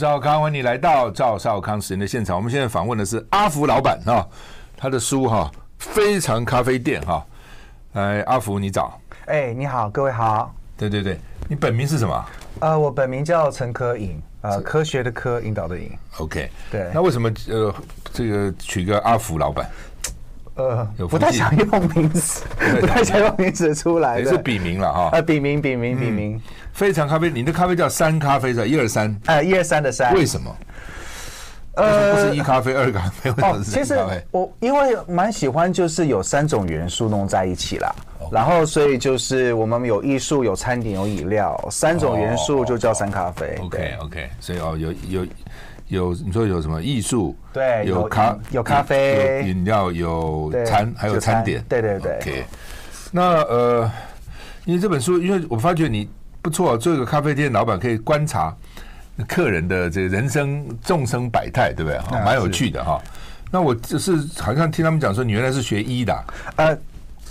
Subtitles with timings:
[0.00, 2.34] 赵少康，欢迎你来到赵少康时间的现场。
[2.34, 4.26] 我们现在访问的是阿福老板啊，
[4.74, 7.22] 他的书哈，非常咖啡店哈。
[7.92, 10.54] 哎，阿福你早，哎，你好，各位好。
[10.74, 11.18] 对对对，
[11.50, 12.24] 你本名是什么？
[12.60, 15.90] 呃，我本名叫陈科颖，呃，科学的科，引导的引。
[16.16, 16.90] OK，对。
[16.94, 17.74] 那为什么呃，
[18.10, 19.70] 这个取个阿福老板？
[20.54, 22.42] 呃，不太想用名字，
[22.80, 25.10] 不太想用名字出来，也是笔名了哈。
[25.12, 26.40] 呃，笔名，笔名，笔名。
[26.80, 28.66] 非常咖啡，你的咖啡叫三咖啡是吧？
[28.66, 29.14] 一二三。
[29.26, 30.14] 哎，一二三的三。
[30.14, 30.56] 为什么？
[31.74, 33.98] 呃，不是一咖啡二咖啡，哦，其实
[34.30, 37.94] 我因为蛮喜欢，就是有三种元素弄在一起啦。
[38.32, 43.58] 然后，所以就是我们有艺术、有餐点、有饮料，三种元素就叫三咖啡。
[43.60, 45.26] OK，OK，所以哦，有有。
[45.88, 47.36] 有你说有什么艺术？
[47.52, 51.60] 对，有咖有咖啡，饮料有餐，还有餐点。
[51.68, 52.16] 对对对。
[52.18, 52.44] OK，
[53.10, 53.90] 那呃，
[54.66, 56.08] 因为这本书，因为我发觉你
[56.42, 58.54] 不错，做一个咖啡店老板可以观察
[59.28, 61.98] 客人的这个人生众生百态，对不对？
[62.00, 63.00] 哈，蛮有趣的哈。
[63.50, 66.24] 那我就是好像听他们讲说，你原来是学医的，
[66.56, 66.78] 呃。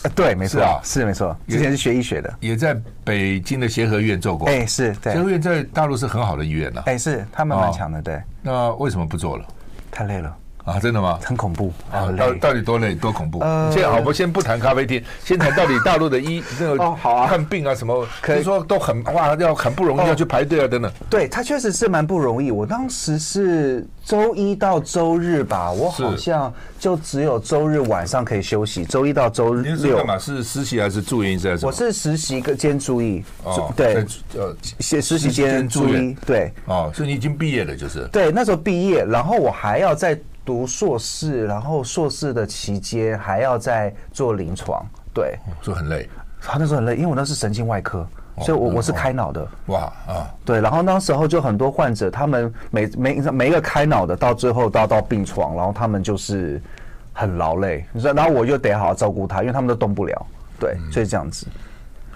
[0.01, 1.35] 呃，对，没错，啊，是没错。
[1.45, 4.47] 之前是学医学的，也在北京的协和医院做过。
[4.47, 6.83] 哎，是，对，协和医院在大陆是很好的医院了。
[6.85, 8.21] 哎，是，他们蛮强的，对。
[8.41, 9.45] 那为什么不做了？
[9.91, 10.33] 太累了。
[10.65, 11.17] 啊，真的吗？
[11.23, 12.11] 很恐怖啊！
[12.15, 13.39] 到到底多累多恐怖？
[13.39, 20.91] 呃，现在好，我们先不谈咖啡厅，先谈到底大陆的医 那个好啊，看病啊什么，可以说都很哇，要很不容易，要去排队啊等等。
[21.09, 22.51] 对，他确实是蛮不容易。
[22.51, 28.85] 我当时是周一到周日吧，我好像就只有周日晚上可以休息。
[28.85, 30.19] 周一到周日六干嘛？
[30.19, 31.57] 是实习还是住院医生？
[31.63, 33.23] 我是实习兼住医。
[33.43, 36.15] 哦，对，呃，实实习兼住医。
[36.27, 38.07] 对，哦，所以你已经毕业了，就是。
[38.11, 40.19] 对，那时候毕业，然后我还要再。
[40.45, 46.09] 读硕士，然后硕士的期间还要在做临床，对，说很累。
[46.41, 48.07] 他那时候很累，因为我那是神经外科，
[48.39, 49.47] 所以我我是开脑的。
[49.67, 56.61] 哇啊，对，然后那时候就很多患者，他们每每每一个开脑的，到最后都要到病床，然后他们就是
[57.13, 60.25] 很劳累，你说，然后我又得好好照顾他，因为他们都动不了，
[60.59, 61.45] 对，所以这样子。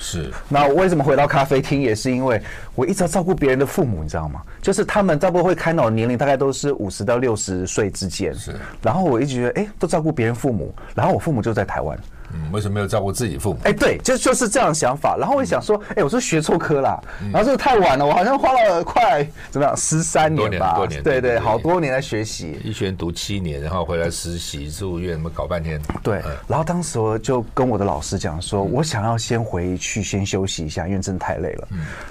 [0.03, 2.41] 是，那为什么回到咖啡厅也是因为
[2.75, 4.41] 我一直要照顾别人的父母，你知道吗？
[4.61, 8.35] 就是他们差不多会开脑的年龄大概都是五十到六十岁之间。
[8.35, 11.97] 是，然后我一直觉得，哎，都照顾别人父母，然后我父母就在台湾。
[12.33, 13.59] 嗯，为什么没有照顾自己父母？
[13.63, 15.15] 哎，对，就就是这样的想法。
[15.17, 16.99] 然后我想说，哎，我是学错科啦。
[17.31, 20.75] 然后这个太晚了，我好像花了快怎么样十三年吧？
[20.75, 22.59] 多年，对对，好多年来学习。
[22.63, 25.79] 医学院读七年，然后回来实习住院，什么搞半天。
[26.01, 31.67] 对，然后当时我就跟我的老师讲说，我想要先回去先休息一下，因为真的太累了。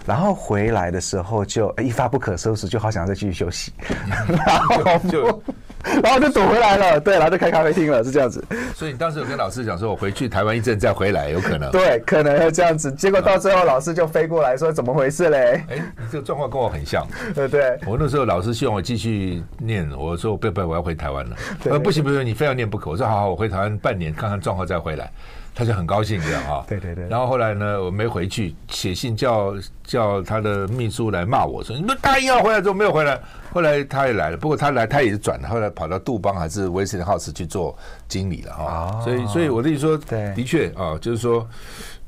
[0.06, 3.72] 然后回来的时候就一发不可收拾，就好想再继续休息。
[4.46, 5.42] 然后就。
[6.00, 8.44] 然后就躲回来了，对，然后就开咖啡厅了，是这样子。
[8.72, 11.70] 所以你当时有跟老师讲说，我回去台湾一阵再回来，有可能？
[11.70, 12.92] 对，可能要这样子。
[12.92, 17.06] 结果到最后，老师就飞过来说：“怎么回事嘞？”哎，你这个状况跟我很像。
[17.34, 17.78] 对 对。
[17.86, 22.90] 我那时候老师希望我继续念，我说：“不不，我要回台湾了。”呃，不行不行，你非要念不可。
[22.90, 25.10] 我说：“好好，我回台湾半年看看状况再回来。”
[25.54, 26.64] 他就很高兴这样啊。
[26.66, 27.06] 对对对。
[27.08, 33.20] 然后后来呢，我没回去，写信叫叫他的秘书来骂我说：“你们答应要回来之后没有回来。”
[33.52, 37.76] 后来他也来了，不过他来他也是转，后来跑到杜邦还是威斯汀豪斯去做
[38.08, 39.00] 经理了哈。
[39.02, 39.98] 所以所以我的意思说，
[40.34, 41.46] 的确啊，就是说，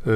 [0.05, 0.13] 呃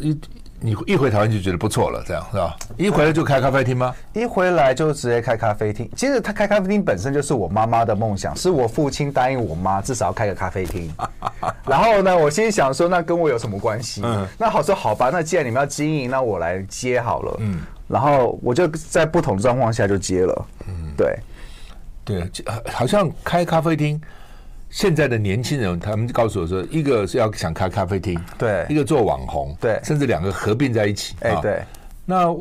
[0.00, 0.18] 一。
[0.62, 2.54] 你一回台湾就觉得不错了，这样是吧？
[2.76, 3.94] 一回来就开咖啡厅吗？
[4.12, 5.90] 一回来就直接开咖啡厅。
[5.96, 10.92] 其实他开咖啡厅本身就是我妈妈的梦想，是我父亲答应我妈至少要开个咖啡厅。
[11.64, 14.02] 然后呢，我心里想说，那跟我有什么关系？
[14.04, 17.36] 嗯，那好说好吧，那既然你们要经营，那我来接好了。
[17.38, 17.60] 嗯，
[17.90, 20.46] 然后我就在不同状况下就接了。
[20.68, 21.18] 嗯，对，
[22.04, 22.30] 对，
[22.72, 24.00] 好像开咖啡厅。
[24.70, 31.60] 现在的年轻人，他们告诉我说，一个是要想开咖啡厅，对，一个做网红，对，甚至两个合并在一起，哎，对。
[32.06, 32.32] 那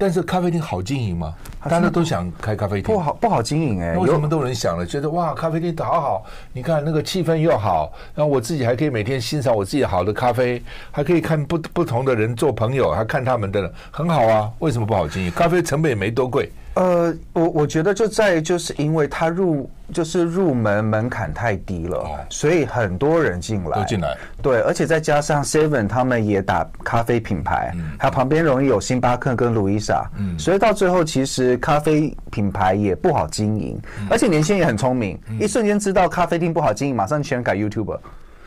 [0.00, 1.34] 但是咖啡厅好经营吗？
[1.68, 3.98] 大家都想开咖啡厅，不好不好经营哎。
[3.98, 4.86] 为什么都有人想了？
[4.86, 14.48] 觉得哇，咖啡厅好好，你看那个气氛又好，然后我自己还可以每天欣赏我自己好的咖啡，还可以看不不同的人做朋友，还看他们的，很好啊。
[14.60, 15.32] 为什么不好经营？
[15.32, 16.48] 咖啡成本也没多贵。
[16.78, 23.78] 呃我我觉得就在于就是因为他入就是入门门槛太低了所以很多人进来。
[23.80, 24.16] 都进来。
[24.40, 30.38] 对而且再加上 seven 他们也打咖啡品牌还有旁边容易有星巴克跟路易莎嗯。
[30.38, 37.98] 所以到最后其实咖啡品牌也不好经营而且年轻人也很聪明一瞬间知道咖啡厅不好经营马上全改 youtuber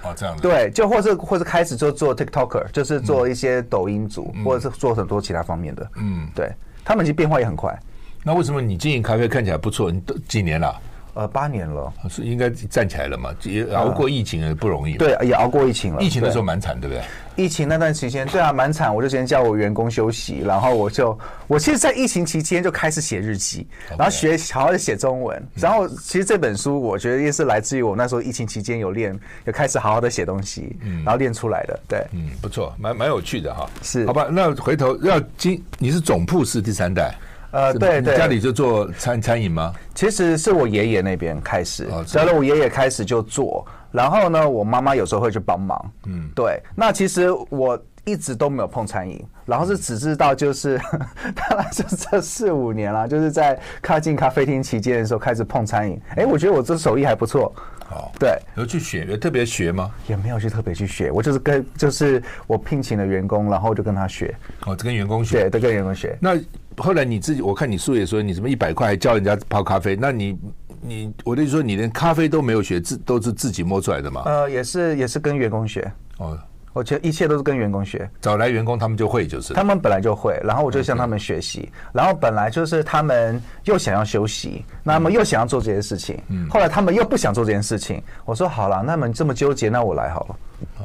[0.04, 5.92] 哦这样对就或者或者开始就做 tiktoker 就是做一些抖音组或者是做很多其他方面的。
[5.98, 6.30] 嗯。
[6.34, 6.50] 对
[6.86, 7.78] 他们其实变化也很快。
[8.24, 9.92] 那为什么你经营咖啡看起来不错？
[9.92, 10.82] 你都几年了？
[11.14, 11.92] 呃八年了。
[12.10, 13.36] 是应该站起来了嘛？
[13.44, 16.02] 也熬过疫情也不容易对也熬过疫情了。
[16.02, 17.04] 疫情的时候蛮惨对不对。
[17.36, 25.42] 疫情那段期间对啊蛮惨我就先叫我员工休息然后我就我其实在疫情期间就开始写日记然后学好好的写中文。
[25.56, 31.04] 然后其实这本书我觉得也是来自于我那时候疫情期间有练有开始好好的写东西嗯。
[31.04, 32.06] 然后练出来的对。
[32.14, 33.70] 嗯不错蛮蛮有趣的哈。
[33.82, 34.06] 是。
[34.06, 37.14] 好吧那回头要经你是总铺是第三代？
[37.52, 39.74] 呃，对对，家里就做餐餐饮吗？
[39.94, 45.92] 其实是我爷爷那边开始，然后我爷爷开始就做，然后呢，我妈妈有时候会去帮忙。
[46.06, 46.62] 嗯，对。
[46.76, 50.80] 那其实我一直都没有碰餐饮，然后是只知道就是，
[51.36, 56.02] 当然是这四五年了，就是在靠近咖啡厅期间的时候开始碰餐饮。
[56.16, 57.54] 哎，我觉得我这手艺还不错。
[57.92, 59.92] 哦，对，有去学，有特别学吗？
[60.08, 64.34] 也没有去特别去学，我就是跟就是我聘请的员工，然后就跟他学。
[64.66, 66.18] 哦，跟员工学，对，都跟员工学。
[66.20, 66.40] 那
[66.78, 70.40] 后来你自己，我看你书也说你什么一百块还教人家泡咖啡，那你
[70.82, 74.24] 你我的意思说你连咖啡都没有学，自都是自己摸出来的吗？
[74.26, 75.92] 呃，也是也是跟员工学。
[76.18, 76.38] 哦。
[76.74, 79.54] 我觉得一切都是跟员工学，找来员工他们就会，就是。
[79.54, 90.36] 他们本来就会，然后我就向他们学习，然后本来就是他们又想要休息，那么又想要做这些事情，嗯，后来他们又不想做这件事情，我说好了，那么这么纠结，那我来好了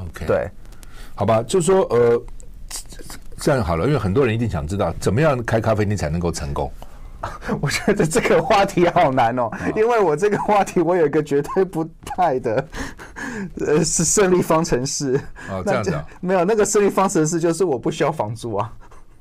[0.00, 0.49] ，OK，对，
[1.15, 2.21] 好吧，就说呃，
[3.38, 6.71] 这样好了，因为很多人一定想知道怎么样开咖啡店才能够成功。
[7.61, 12.69] 我觉得这个话题好难哦，因为我这个话题我有一个绝对不太的，
[13.67, 15.20] 呃，是胜利方程式。
[15.50, 16.05] 哦， 这样子啊？
[16.20, 18.73] 没有，那个胜利方程式就是我不需要房租啊。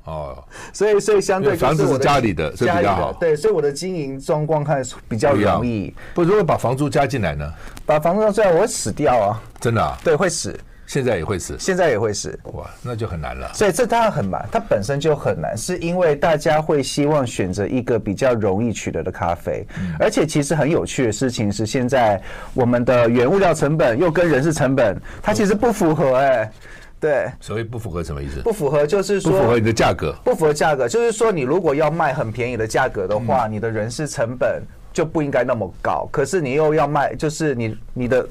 [0.04, 3.12] 哦，所以所以相对房子是家里的，所以比较好。
[3.14, 5.92] 对，所以我的经营状况看比较容易。
[6.14, 7.52] 不，如果把房租加进来呢？
[7.84, 9.42] 把房租加进来，我会死掉啊！
[9.60, 9.98] 真的啊？
[10.04, 10.56] 对，会死。
[10.86, 13.52] 现在也会死，现在也会死，哇，那就很难了。
[13.52, 22.22] 所以这当然很难，它本身就很难，是因为大家会希望选择一个比较容易取得的咖啡，嗯、而且其实很有趣的事情是，现在
[22.54, 26.52] 我们的原物料成本又跟人事成本，它其实不符合哎、欸，
[27.00, 27.32] 对。
[27.40, 28.40] 所谓不符合什么意思？
[28.42, 34.62] 不符合就是说不符合你的价格，不符合价格就是说你如果要卖很便宜的价格的话，嗯、你的人事成本
[34.92, 38.24] 就不应该那么高，可是你又要卖，就是你你的。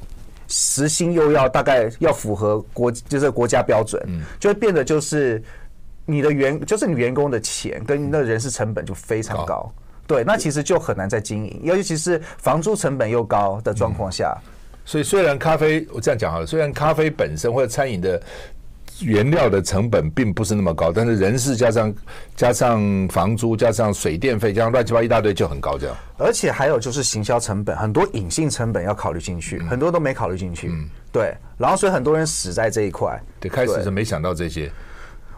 [0.48, 5.42] 时薪又要大概要符合国就是国家标准，嗯，就会变得就是
[6.04, 9.72] 你的员就是你员工的钱跟那人事成本就非常高，
[10.06, 14.36] 对，那其实就很难再经营，尤其是房租成本又高的状况下。
[14.84, 18.20] 所以虽然咖啡我这样讲好了，虽然咖啡本身或者餐饮的。
[19.00, 21.94] 原料的成本并不是那么高，但是人事加上
[22.34, 25.96] 加上房租加上水电费，加上乱七八一大堆就很高这样。
[26.18, 30.68] 而且还有就是行销成本，很多隐性成本要考虑进去，嗯、很多都没考虑进去。
[30.68, 31.34] 嗯，对。
[31.58, 33.20] 然后所以很多人死在这一块。
[33.40, 34.70] 对，开始是没想到这些。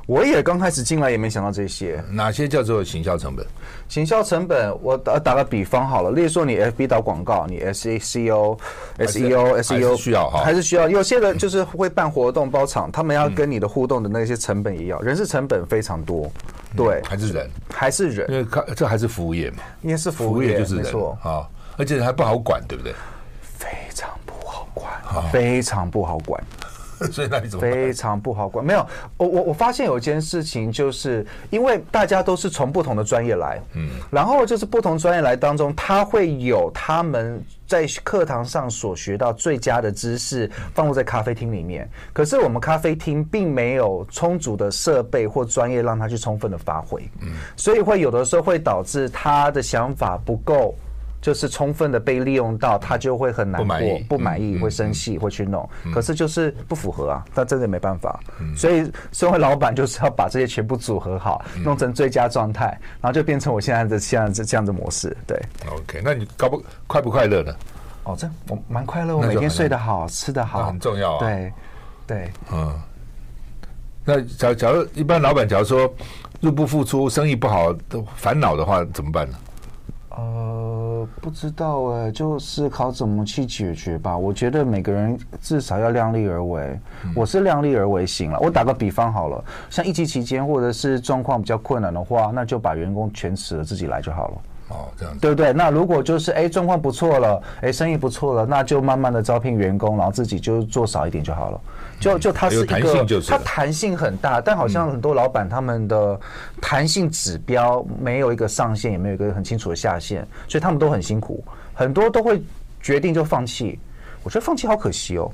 [0.08, 3.44] 我也刚开始进来也没想到这些，哪些叫做行销成本？
[3.90, 8.58] 行销成本，我打打个比方好了，例如说你 FB 打广告，你 SEO、
[9.00, 10.88] SEO、SEO 需要哈，还是需要。
[10.88, 16.32] 有些人就是会办活动包场，他们要跟你的互动的那些成本也要，人事成本非常多。
[16.74, 21.46] 对，还是人，还是人，因为看这还是服务业嘛，应该是服务业就是人，没错啊，
[21.76, 22.94] 而且还不好管，对不对？
[23.42, 24.90] 非常不好管，
[25.30, 26.42] 非常不好管。
[27.12, 28.64] 所以那你怎么非常不好管？
[28.64, 28.86] 没有，
[29.16, 41.88] 我我我发现有一件事情，就是因为大家都是从不同的专业来，嗯，然后就是不同专业来当中，他会有他们在课堂上所学到最佳的知识放入在咖啡厅里面。
[42.12, 50.74] 可是我们咖啡厅并没有充足的设备或专业让他去充分的发挥，嗯，所以会有的时候会导致他的想法不够。
[51.20, 53.78] 就是充分的被利用到，他就会很难过，
[54.08, 55.68] 不满意，会生气，会去弄。
[55.92, 58.20] 可是就是不符合啊，他真的没办法。
[58.56, 62.66] 所以身为老板，就是要把这些全部组合好，弄成最佳状态，
[63.00, 65.16] 然后就变成我现在的现在这这样的模式。
[65.26, 65.40] 对
[65.70, 67.54] ，OK，那你高不快不快乐呢？
[68.04, 71.18] 哦，这我蛮快乐，我每天睡得好，吃得好，很重要啊。
[71.18, 71.52] 对，
[72.06, 72.72] 对，嗯。
[74.04, 75.92] 那假假如一般老板，假如说
[76.40, 79.36] 入不敷出，生意不好，都烦恼的话，怎么办呢？
[80.08, 80.77] 呃，
[81.20, 84.16] 不知道哎，就思考怎么去解决吧。
[84.16, 86.78] 我觉得每个人至少要量力而为。
[87.04, 88.38] 嗯、我是量力而为型了。
[88.40, 94.34] 我打个比方好了，像疫情期间或者是状况比较困难的话，那就把员工全辞了，自己来就好了。
[94.70, 95.52] 哦，这样子，对不对？
[95.52, 101.60] 那如果就是哎状况不错了，哎生意不错了，那就慢慢的招聘员工，然后自己就做少一点就好了。
[102.00, 106.18] 就就它是一个，它弹性很大，但好像很多老板他们的
[106.60, 111.42] 弹性指标没有一个上限，也没有一个很清楚的下限，所以他们都很辛苦，
[111.74, 112.40] 很多都会
[112.80, 113.78] 决定就放弃。
[114.22, 115.30] 我觉得放弃好可惜哦。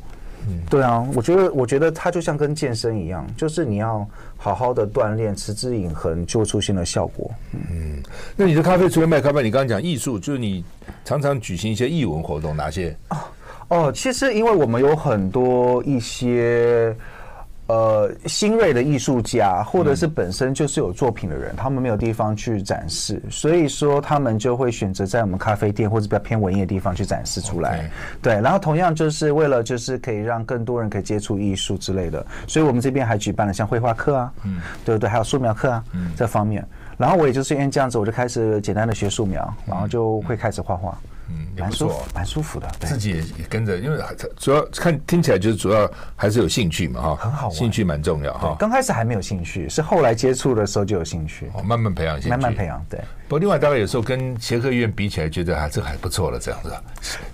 [0.47, 4.07] 嗯，对啊，我觉得我觉得它就像跟健身一样，就是你要
[4.37, 7.31] 好好的锻炼，持之以恒，就会出现了效果。
[7.53, 8.03] 嗯，
[8.37, 10.63] 那你的咖啡除了卖咖啡，你刚刚讲艺术，就是你
[11.03, 12.95] 常常举行一些艺文活动，哪些？
[13.09, 13.17] 哦
[13.69, 16.95] 哦，其实因为我们有很多一些。
[17.67, 27.91] 呃，新锐的艺术家，或者是本身就是有作品的人，嗯、他们没有地方去展示，所以说他们就会选择在我们咖啡店或者比较偏文艺的地方去展示出来。
[28.21, 35.09] 对，然后同样就是为了就是可以让更多人可以接触艺术之类的，所以我们这边还举办了像绘画课啊，嗯，对不对？
[35.09, 36.63] 还有素描课啊，嗯，这方面。
[36.99, 40.95] 然后我也就是因为这样子，我就开始简单的学素描，然后就会开始画画。
[41.05, 41.09] 嗯，
[41.57, 42.69] 蛮舒服，蛮舒服的。
[42.81, 43.99] 自己也也跟着，因为
[44.37, 48.57] 主要看听起来就是主要还是有兴趣嘛，哈，很好玩，兴趣蛮重要哈。
[48.59, 52.85] 刚开始还没有兴趣，是后来接触的时候就有兴趣，哦，慢慢培养兴趣，慢慢培养。
[52.89, 56.73] 对，不过另外大概有时候跟协和医院比起来，觉得还这还不错了，这样子。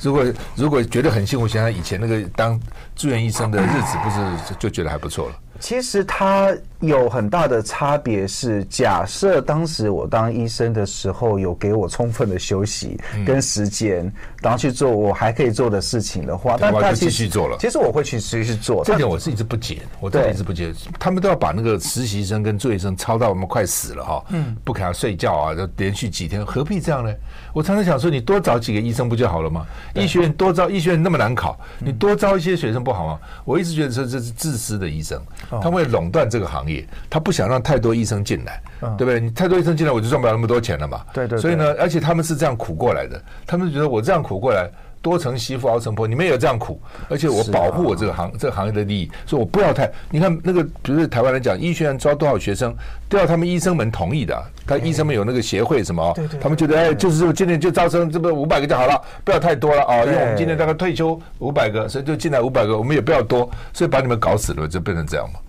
[0.00, 2.60] 如果如果觉得很幸福，想想以前那个当
[2.94, 5.34] 住院医生的日子，不是就觉得还不错了。
[5.60, 17.58] 其实它有很大的差别，是假设当时我当医生的时候有给我充分的休息跟时间，然后去做我还可以做的事情的话，那他继续做了。
[17.60, 18.82] 其实我会去继续做。
[18.82, 27.14] 这点我是一直不解，我真的一直不解，他们都要把那个实习生跟住院生操到我们快死了哈，嗯，不给他睡觉啊，就连续几天，何必这样呢？
[27.52, 29.66] 我常常想说，你多找几个医生不就好了吗？
[29.94, 33.18] 医学院多招，医学院那么难考，你多招一些学生不好吗？
[33.44, 35.20] 我一直觉得说这是自私的医生。
[35.62, 38.62] 他会垄断这个行业，他不想让太多医生进来，
[38.96, 39.18] 对不对？
[39.18, 41.04] 你太多医生进来，我就赚不了那么多钱了嘛。
[41.12, 41.38] 对对。
[41.38, 44.70] 所以呢，而且他们是这样苦过来的，他们觉得我这样苦过来，
[45.02, 49.90] 多层媳妇熬成婆，你们也有这样苦，而且我保护我这个行这个行业的利益，所以我不要太。
[50.10, 52.74] 你看那个，比如说台湾来讲，医学院招多少学生，
[53.08, 54.42] 都要他们医生们同意的。
[54.66, 65.40] 他医生们有那个协会什么，他们觉得哎，就是今年就招生这么五百个就好了，不要太多了啊，因为我们今年大概退休五百个，所以就进来五百个，我们也不要多，所以把你们搞死了，就变成这样嘛。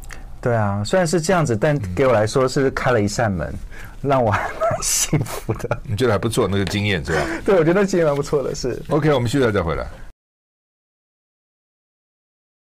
[0.42, 3.54] 对啊，虽然是这样子，但给我来说是开了一扇门，
[4.02, 5.80] 让我还蛮幸福的。
[5.84, 7.26] 你觉得还不错，那个经验是吧？
[7.46, 8.82] 对，我觉得经验蛮不错的，是。
[8.90, 9.88] OK，我们休息再回来。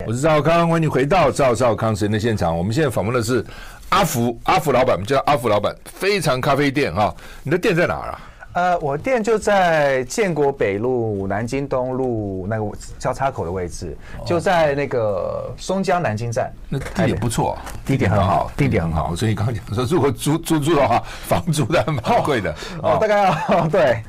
[0.06, 2.58] 我是赵康，欢迎你回到赵赵康时间的现场。
[2.58, 3.46] 我们现在访问的是
[3.90, 7.16] 阿福，阿福老板，我们叫阿福老板，非常咖啡店哈。
[7.44, 8.31] 你的店在哪儿啊？
[8.54, 16.52] 呃，我店就在建国北路、南京东路那个交叉口的位置，就在那个松江南京站。
[16.68, 19.16] 那地点不错，地点很好，地点很好。
[19.16, 22.54] 所以刚刚讲说，如果租租住的话，房租的蛮贵的。
[22.84, 24.04] 哦，大概要 对。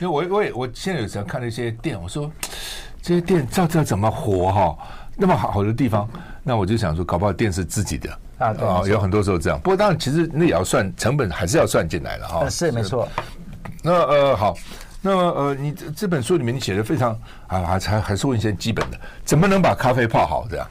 [0.00, 2.30] 因为我我也我现在有时候看了一些店，我说
[3.02, 4.78] 这些店照这怎么活哈？
[5.14, 6.08] 那么好的地方，
[6.42, 8.46] 那我就想说，搞不好店是自己的啊。
[8.48, 9.60] 啊，有很多时候这样。
[9.60, 12.48] 不过当然，其实那也要算成本，还是要算进来的哈。
[12.48, 13.06] 是没错。
[13.82, 14.54] 那呃好，
[15.00, 17.10] 那呃你这本书里面你写的非常
[17.48, 20.66] 啊，还还还是问一些基本的，怎么能把咖啡泡好这样？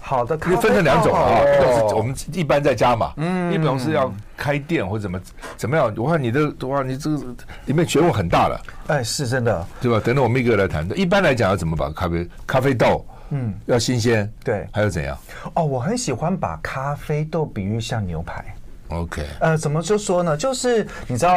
[0.00, 5.20] 好的咖啡，分成两种啊，一种是我们一般在家嘛，嗯，一种是要开店或者怎么
[5.56, 5.92] 怎么样。
[5.96, 7.16] 我看你的哇，你这个
[7.64, 10.00] 里面学问很大了，哎，是真的，对吧？
[10.04, 10.88] 等等我们一个来谈。
[10.96, 15.18] 一般来讲要怎么把咖啡咖啡豆，嗯，要新鲜，对，还有怎样？
[15.54, 18.44] 哦，我很喜欢把咖啡豆比喻像牛排。
[18.88, 20.36] OK，呃，怎么就说呢？
[20.36, 21.36] 就是你知道，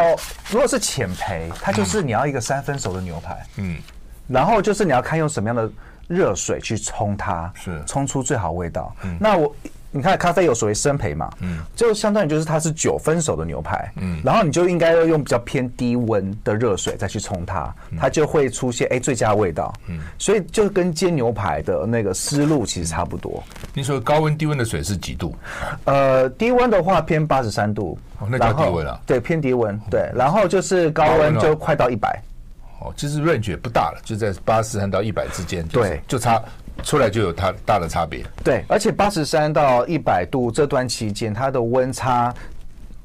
[0.49, 3.77] 如果是浅培，它就是你要一个三分熟的牛排，嗯，
[4.27, 5.69] 然后就是你要看用什么样的
[6.07, 8.95] 热水去冲它，是冲出最好味道。
[9.03, 9.55] 嗯，那我。
[9.91, 23.43] 你看咖啡有所谓生培嘛，嗯，就相当于就是它是九分熟的牛排，嗯，然后你就应该要用比较偏低温的热水再去冲它，它就会出现哎最佳味道，嗯，所以就跟煎牛排的那个思路其实差不多。
[23.73, 25.35] 你说高温低温的水是几度？
[25.85, 32.21] 呃，低温的话偏八十三度，哦，那叫低温了，对，偏低温，对，然后就是高温就快到一百，
[32.79, 36.39] 哦，其实 range 也不大了，就在八十三到一百之间，对，就差。
[36.83, 42.33] 出来就有它大的差别，对，而且八十三到一百度这段期间，它的温差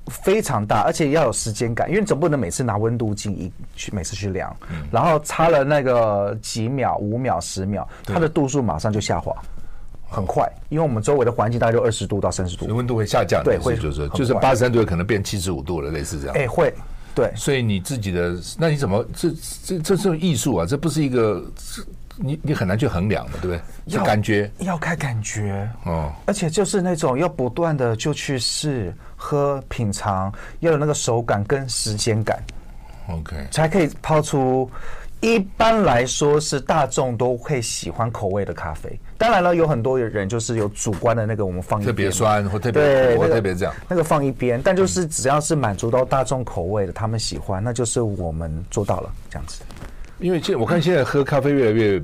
[0.06, 9.34] 非常大，而且要有时间感，因为你总不能每次拿温度计一去每次去量，嗯、然后差了那个几秒、五秒、十秒，它的度数马上就下滑，
[10.08, 16.72] 很快，因为我们周围的环境大概就二十度到三十度，温度会下降，对，会就是就是八十三度可能变七十五度了，类似这样，哎，会，
[17.14, 19.30] 对，所以你自己的，那你怎么这
[19.64, 20.66] 这这是艺术啊？
[20.66, 21.44] 这不是一个。
[22.16, 23.60] 你你很难去衡量的，对不对？
[23.86, 32.42] 要感觉，要看感觉哦，而且就是那种要不断的就去试喝品尝，要有那个手感跟时间感
[33.08, 34.70] ，OK，才可以抛出。
[35.20, 39.00] 一般来说是大众都会喜欢口味的咖啡。
[39.16, 44.60] 当然了，有很多人就是有主观的那个，我们放一边，特别酸或特别苦，特别这样，那个放一边。
[44.62, 49.62] 但就是只要是满足到大众口味的，他们喜欢，那就是我们做到了这样子。
[50.18, 52.02] 因为现我看现在喝咖啡越来越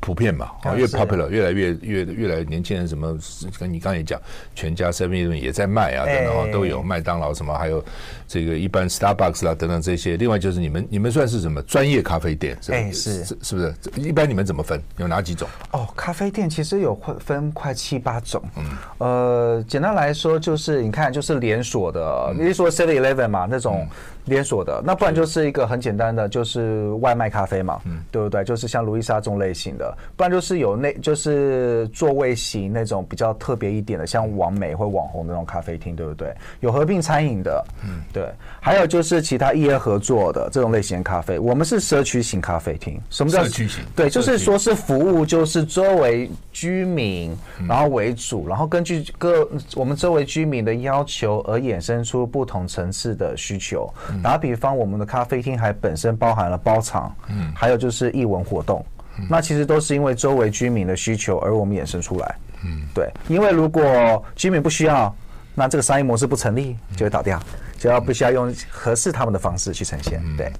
[0.00, 3.16] 普遍嘛，啊，越 popular 越来越越越来年轻人什么，
[3.56, 4.20] 跟你刚才也讲，
[4.52, 7.84] 全家 Seven Eleven 也在卖啊，等等哈，都有麦当劳什么，还有
[8.26, 10.16] 这个一般 Starbucks 啦等等这些。
[10.16, 12.58] 另外就是你们你们算是什么专业咖啡店？
[12.70, 13.72] 哎，是是是不是？
[13.94, 14.82] 一般你们怎么分？
[14.96, 15.48] 有哪几种？
[15.70, 18.42] 哦，咖啡店其实有分快七八种。
[18.56, 18.64] 嗯，
[18.98, 23.86] 呃，简单来说就是你看，就是连锁的，你是说 Seven Eleven 嘛那种。
[24.26, 28.44] 连锁的，那不然就是一个很简单的，就是外卖咖啡嘛，嗯，对不对？
[28.44, 36.32] 就是像路易莎这种类型的，不然就是有那，就是座位型那种比较特别一点的，像网美或网红那种咖啡厅，对不对？
[36.60, 38.28] 有合并餐饮的，嗯，对。
[38.64, 42.96] 还有就是其他异业合作的这种类型的咖啡，我们是社区型咖啡厅。
[43.10, 43.82] 什么叫社区型？
[43.96, 47.36] 对，就是说是服务，就是周围居民，
[47.68, 53.92] 然后为主，然后根据各我们周围居民的要求而衍生出不同层次的需求。
[54.22, 58.86] 打比方，我们的咖啡厅还本身包含了包场，嗯，还有就是艺文活动，
[59.28, 65.12] 那其实都是因为周围居民的需求而我们衍生出来，嗯，对，因为如果居民不需要，
[65.54, 67.42] 那这个商业模式不成立，就会倒掉，
[67.78, 70.52] 就要必须要用合适他们的方式去呈现，对，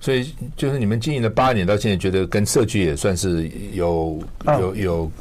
[0.00, 5.12] 所以就是你们经营了八年到现在，觉得跟社区也算是有有有。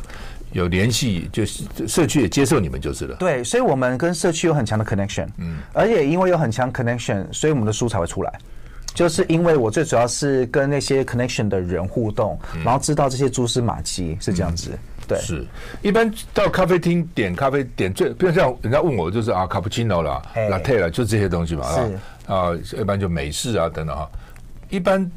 [0.53, 3.15] 有联系，就是社区也接受你们就是了。
[3.15, 5.27] 对，所以我们跟社区有很强的 connection。
[5.38, 8.32] 嗯，而且因为有很强 connection，所以我们的书才会出来。
[8.94, 14.70] 就是因为我最主要是跟那些 connection 的人互动，然后知道这些蛛丝马迹是这样子。
[15.07, 15.45] 对，是
[15.81, 21.65] 一般到咖啡厅点咖啡点最，比如像人家问我就是啊，卡布奇诺啦、latte 啦，就这些东西嘛。
[21.74, 22.00] 是
[22.31, 24.10] 啊，一般就美式啊等等哈，
[24.69, 25.10] 一般。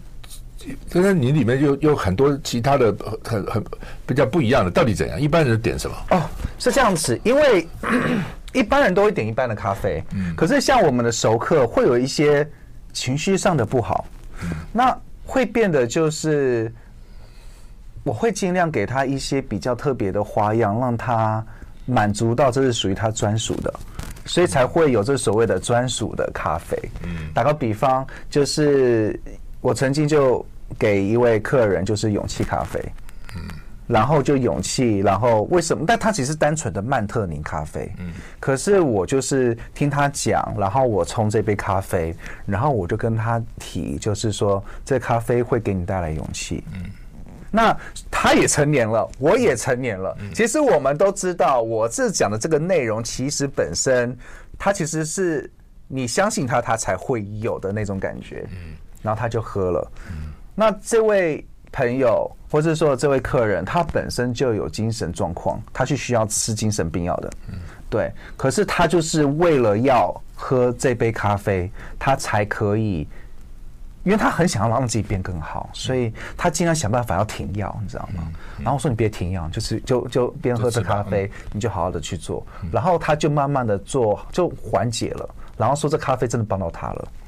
[0.90, 3.64] 但是你里面有有很多其他的很很
[4.04, 5.20] 比较不一样的，到底怎样？
[5.20, 5.96] 一般人点什么？
[6.10, 6.22] 哦，
[6.58, 7.68] 是这样子，因为
[8.52, 12.48] 一般人都会点一般的咖啡，嗯，可是像我们的熟客会有一些
[12.92, 14.06] 情绪上的不好，
[14.42, 16.72] 嗯，那会变得就是
[18.06, 21.44] 我会尽量给他一些比较特别的花样，让他
[21.84, 23.74] 满足到这是属于他专属的，
[24.24, 26.78] 所以才会有这所谓的专属的咖啡。
[27.02, 29.20] 嗯，打个比方，就是
[29.60, 30.46] 我曾经就。
[30.80, 32.80] 给一位客人就是勇气咖啡，
[33.36, 33.42] 嗯，
[33.86, 35.84] 然后就勇气，然后为什么？
[35.86, 38.10] 但他只是单纯的曼特宁咖啡，嗯，
[38.40, 42.12] 可是我就是听他讲，然后我冲这杯咖啡，
[42.46, 46.90] 然后我就跟他提，就是说这咖啡会给你带来勇气，嗯，
[47.56, 47.74] 那
[48.10, 54.14] 他也成年了，我也成年了，其实我们都知道，我这讲的这个内容，其实本身
[54.58, 55.50] 他其实是
[55.88, 60.34] 你相信他，他才会有的那种感觉，嗯，然后他就喝了，嗯。
[60.54, 67.30] 那这位朋友，或者说这位客人，他本身就有精神状况，他是需要吃精神病药的，
[67.88, 68.12] 对。
[68.36, 73.08] 可是他就是为了要喝这杯咖啡，他才可以，
[74.06, 78.22] 因为他很想要让自己变更好，所以他尽量想办法要停药，你知道吗？
[78.62, 87.25] 然后说你别停药，就是就就边喝着咖啡，你就好好的去做，然后他就慢慢的做，就缓解了，然后说这咖啡真的帮到他了，嗯。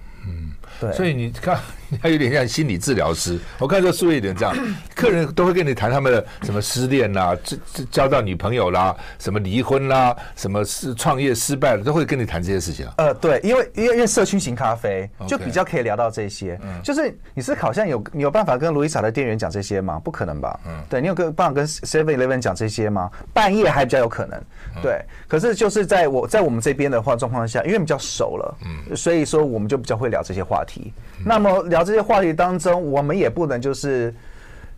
[0.81, 1.59] 对，所以你看，
[2.01, 3.39] 他有点像心理治疗师。
[3.59, 4.55] 我看这书有点这样，
[4.95, 12.95] 客人都会跟你谈他们的什么失恋啦、交交到女朋友啦、什么离婚啦、什么是创业失败了，都会跟你谈这些事情啊。
[12.99, 16.59] 呃，对，因为因为因为社区型咖啡就比较可以聊到这些。
[16.63, 20.01] 嗯，就是你是好像有你有办法跟路易莎的店员讲这些吗？
[20.05, 20.61] 不可能吧？
[20.67, 23.11] 嗯，对，你有个办法跟 Seven Eleven 讲这些吗？
[23.33, 24.41] 半夜还比较有可能。
[24.81, 30.68] 对，可是就是在我在我们这边的话状况下，因为比较熟了，嗯，所以说我们就比较会聊这些话题。
[30.69, 30.93] 题，
[31.25, 34.15] 那么聊这些话题当中，我们也不能就是，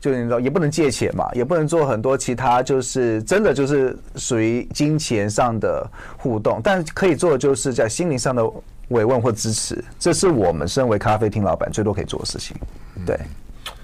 [0.01, 8.43] 就你知道，也不能借钱嘛，也不能做很多其他，就是真的就是属于金钱上的互动，但可以做的就是在心灵上的
[8.89, 12.57] 慰问或支持，这是我们身为咖啡厅老板最多可以做的事情。
[13.05, 13.19] 对，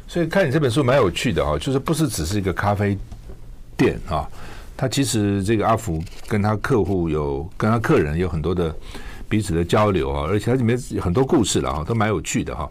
[0.07, 2.97] 所以看你这本书蛮有趣的哈，就是不是只是一个咖啡
[3.77, 4.27] 店啊，
[4.77, 8.75] 他其实这个阿福跟他客户有跟他客人有很多的。
[9.29, 12.69] 彼此的交流啊，而且它里面很多故事了哈，都蛮有趣的哈。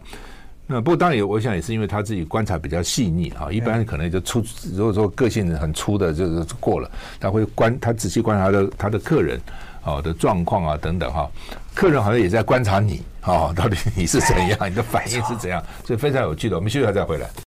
[0.66, 3.52] 那不过当然也，我想也是因为他自己观察比较细腻啊。
[3.52, 4.42] 一般可能就粗，
[4.74, 6.90] 如果说个性很粗的，就是过了。
[7.20, 9.40] 他会观，他仔细观察他的他的客人
[9.84, 11.30] 啊的状况啊等等哈。
[11.72, 16.56] 客人好像也在观察你啊，到底你是怎样，你的反应是怎样，所以非常有趣的。
[16.56, 17.45] 我们休息一下再回来。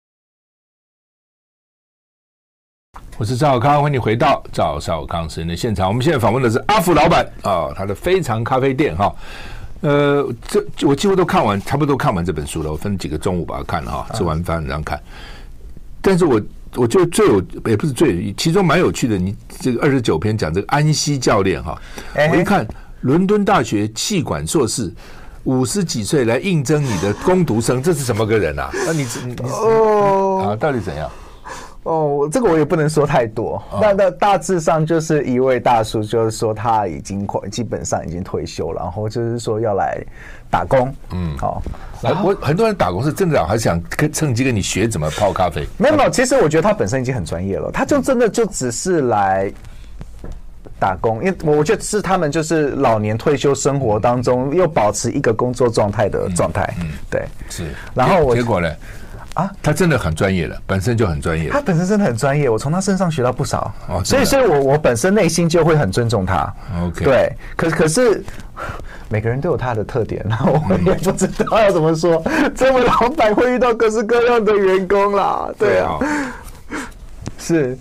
[3.24, 5.88] 我是赵少康，欢迎你回到赵少康时间的现场。
[5.88, 9.16] 我们现在访问的是阿福老板啊，他的非常咖啡店哈。
[9.80, 12.70] 呃，这我几乎都看完，差不多看完这本书了。
[12.70, 15.02] 我分几个中午把它看了哈，吃完饭然后看。
[16.02, 16.42] 但是我
[16.76, 19.18] 我觉得最有也不是最，其中蛮有趣的。
[19.18, 21.82] 你这个二十九篇讲这个安西教练哈，
[22.30, 22.68] 我一看
[23.00, 24.94] 伦敦大学气管硕士，
[25.46, 28.70] 五十几岁来应征你的攻读生，这是什么个人啊？
[28.86, 31.10] 那你你哦啊，到底怎样？
[31.84, 33.62] 哦，这个我也不能说太多。
[33.82, 40.02] 那、哦、那大致上就是一位大叔，就是说他已经基本上已经退休了，然后就是说要来
[40.50, 40.94] 打工。
[41.12, 41.62] 嗯，好。
[42.02, 45.68] 然后我很多人打工是真的，还是想跟趁机跟你学怎么泡咖啡。
[45.78, 49.52] 没有没有，其实我觉得他本身已经很专业了，他就真的就只是来
[50.80, 56.74] 打工，因为我觉得是他们就是老年退休生活当中又保持一个工作状态的状态。
[56.82, 57.66] 嗯，对，是。
[57.94, 58.70] 然后我结果呢？
[59.34, 61.50] 啊，他真的很专业的，本身就很专业。
[61.50, 63.74] 他本身真的很专业，我从他身上学到不少。
[63.88, 66.54] 哦，所以，所以我我本身内心就会很尊重他。
[66.84, 67.34] OK，对。
[67.56, 68.24] 可可是，
[69.10, 72.24] 每个人都有他的特点，然后我也不知道要怎么说。
[72.56, 75.98] 这位老板会遇到各式各样的员工啦，对啊，
[77.40, 77.78] 是。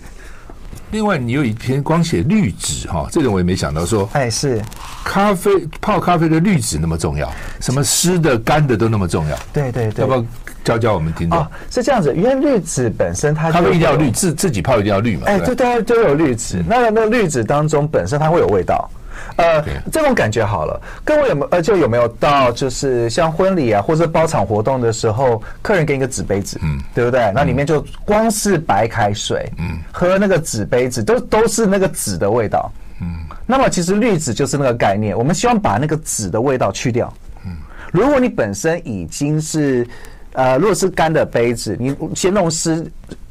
[0.91, 4.61] 另外，你有一篇光写滤纸哈，这个我也没想到说，哎，是
[5.03, 5.49] 咖啡
[5.81, 7.27] 泡咖啡的滤纸那么重要，
[7.59, 9.35] 什么湿的、干的都那么重要。
[9.51, 10.23] 对对对，要不要
[10.63, 11.39] 教教我们听众？
[11.39, 15.23] 哦，是这样子，因为绿纸本身它它会一定要绿，自自己泡一定要绿嘛。
[15.25, 16.63] 哎，对对，都有绿纸。
[16.67, 18.89] 那那绿纸当中本身它会有味道。
[19.35, 27.31] 呃这种感觉好了，各位有没有呃，就有没有到就是像婚礼啊，或者包场活动的时候，客人给你个纸杯子，嗯，对不对？
[27.33, 32.71] 那里面就光是白开水，嗯，喝那个纸杯子都都是那个纸的味道，
[33.01, 33.07] 嗯。
[33.45, 37.11] 那么其实滤纸就是那个概念，我们希望把那个纸的味道去掉，
[37.45, 37.51] 嗯。
[37.91, 39.87] 如果你本身已经是
[40.33, 42.85] 呃，如果是干的杯子，你先弄湿。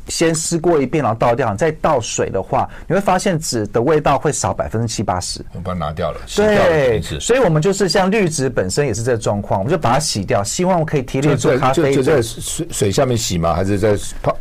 [0.09, 5.41] 先湿过一遍，然后倒掉，再倒水的话，你会发现纸的味道会少百分之七八十。
[5.53, 11.95] 我把它拿掉了，对，所以我们就是像滤纸本身也是这个状况，我们就把它洗掉，希望可以提炼出咖啡。
[11.95, 13.55] 就在水水下面洗吗？
[13.55, 14.37] 还是在泡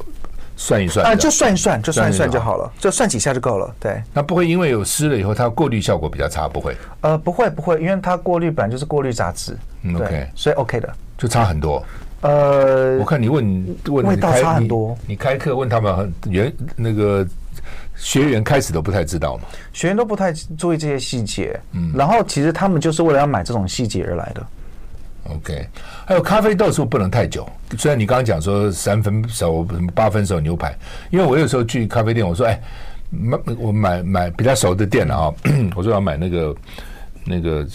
[0.57, 1.05] 算一算？
[1.05, 3.73] 啊，就算一算，就算一算就好了，就算几下就够了。
[3.79, 6.75] 对，那不会因为有湿了以后，它过滤效果比较差，不会？
[7.01, 9.55] 呃，不会不会，因为它过滤本来就是过滤杂质。
[9.83, 11.85] 嗯，OK，所以 OK 的，就差很多。
[12.21, 14.95] 呃，我看你问问味道差很多。
[15.07, 17.27] 你开课问他们，原那个
[17.95, 21.59] 学员开始都不太知道嘛，学员都不太注意这些细节。
[21.71, 24.47] 嗯，然后其实他们就是为了要买这种细节而来的。
[25.35, 25.67] OK，
[26.05, 27.47] 还有咖啡豆是不是不能太久？
[27.77, 30.77] 虽然你刚刚讲说三分熟、什么八分熟牛排，
[31.09, 32.61] 因为我有时候去咖啡店，我说哎，
[33.09, 35.33] 买我买买比较熟的店了啊，
[35.75, 36.55] 我说要买那个
[37.25, 37.65] 那个。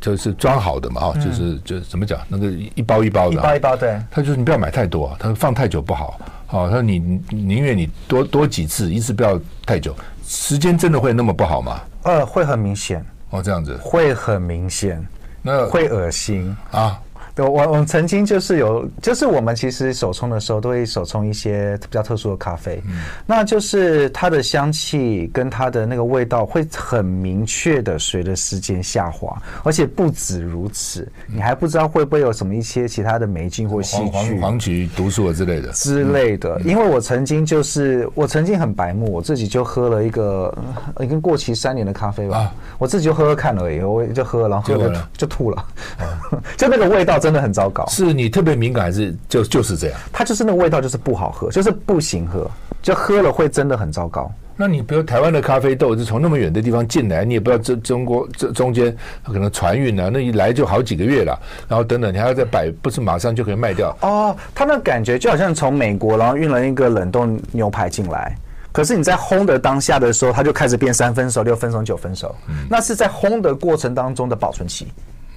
[0.00, 4.00] 就是装好的嘛，哈，就是就是怎么讲，那个一包一包的，一包一包，对。
[4.10, 6.98] 他就是你不要买太多，他说放太久不好，好，他说你
[7.30, 9.94] 宁愿你多多几次，一次不要太久。
[10.26, 11.80] 时间真的会那么不好吗？
[12.02, 13.04] 呃，会很明显。
[13.30, 13.76] 哦，这样子。
[13.82, 15.04] 会很明显，
[15.42, 16.98] 那会恶心啊。
[17.36, 22.96] 对，我我曾经就是有，就是我们其实手冲的时候都会手冲一些比较特殊的咖啡，嗯、
[23.26, 35.70] 那就是它的香气跟它的那个味道会很明确的随着时间下滑，而且不止如此，嗯、你还不知道会不会有什么一些其他的霉菌或细菌、黄曲毒素之类的。
[35.72, 36.58] 之类的。
[36.62, 40.56] 因为我曾经就是我曾经很白目，我自己就喝了一个
[41.00, 45.62] 已经过期三年的咖啡吧，啊、我自己就喝喝看而已，我就喝，然后就就吐了，
[45.98, 46.16] 啊、
[46.56, 47.20] 就那个味道。
[47.26, 49.98] 真的很糟糕，是你特别敏感还是就就是这样？
[50.12, 52.48] 它就是那个味道，就是不好喝，就是不行喝，
[52.82, 54.30] 就喝了会真的很糟糕。
[54.54, 61.36] 那你比如台湾的咖啡豆是从那么远的地方进来，你也不知道这中国这中间可能船运啊，那一来就好几个月了，
[61.66, 63.92] 然后等等，你还要再摆，不是马上就可以卖掉？
[64.02, 68.38] 哦，它那感觉就好像从美国然后运了一个冷冻牛排进来，
[68.70, 74.86] 可是你在烘的当下的时候，它就开始变三分熟、六分熟、九分熟，嗯、那是在烘的过程当中的保存期。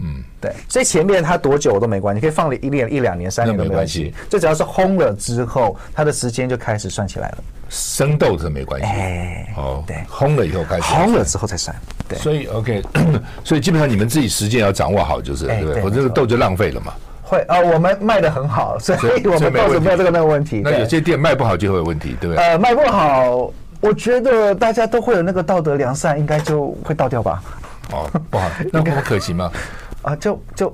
[0.02, 4.14] 嗯，对，所以前面它多久都没关系，可以放了一年、一两年、三年都没关系。
[4.30, 7.38] 就只要是烘了之后，它的时间就开始算起来了。
[7.70, 11.76] 生豆子没关系，哎，哦，对，烘了以后开始，烘了之后再算。
[12.08, 12.82] 对，所以 OK，
[13.44, 15.82] 所以基本上你们自己时间要掌握好，就是对不对？
[15.82, 16.94] 否则这个豆就浪费了嘛。
[17.22, 20.62] 会啊，我们卖的很好，所以 我们豆子没有这个那个问题。
[20.64, 22.44] 那有些店卖不好就会有问题，对不对？
[22.44, 27.44] 呃，卖不好，我觉得大家都会有那个道德良善，应该就会倒掉吧。
[27.92, 29.52] 哦，不好，那不可行吗？
[30.02, 30.74] 啊，就就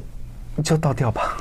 [0.64, 1.38] 就倒掉吧。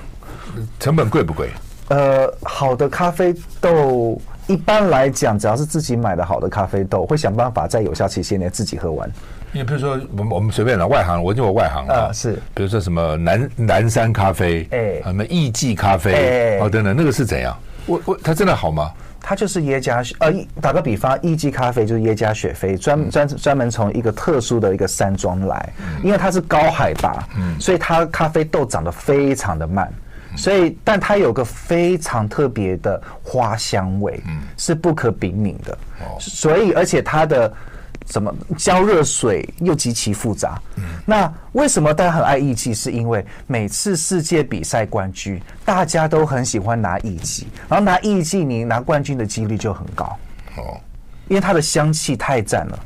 [0.78, 1.50] 成本贵不贵？
[1.88, 9.10] 呃，好的咖啡豆一般来讲，只要是自己买的好的咖啡豆，会想办法在有效期限内自己喝完。
[9.52, 17.56] 你比如说，我们我们随便了外行，我就我外行啊，是，比如说什么南南山咖啡，哎，什么艺妓咖啡，哎哦等等，那个是怎样？
[17.86, 18.90] 我我它真的好吗？
[19.26, 27.26] 它就是耶加呃，打个比方，一级咖啡就是耶加雪菲，专专专门从一个特殊的一个山庄来，因为它是高海拔，
[27.58, 29.90] 所以它咖啡豆长得非常的慢，
[30.36, 34.22] 所以但它有个非常特别的花香味，
[34.58, 35.78] 是不可比拟的，
[36.20, 37.50] 所以而且它的
[38.04, 40.60] 怎么浇热水又极其复杂。
[41.06, 42.74] 那为什么大家很爱艺伎？
[42.74, 50.04] 是因为每次世界比赛冠军，大家都很喜欢拿艺伎，然后拿艺伎，你拿冠军的几率就很高。
[50.56, 50.80] 哦，
[51.28, 52.78] 因为它的香气太赞了，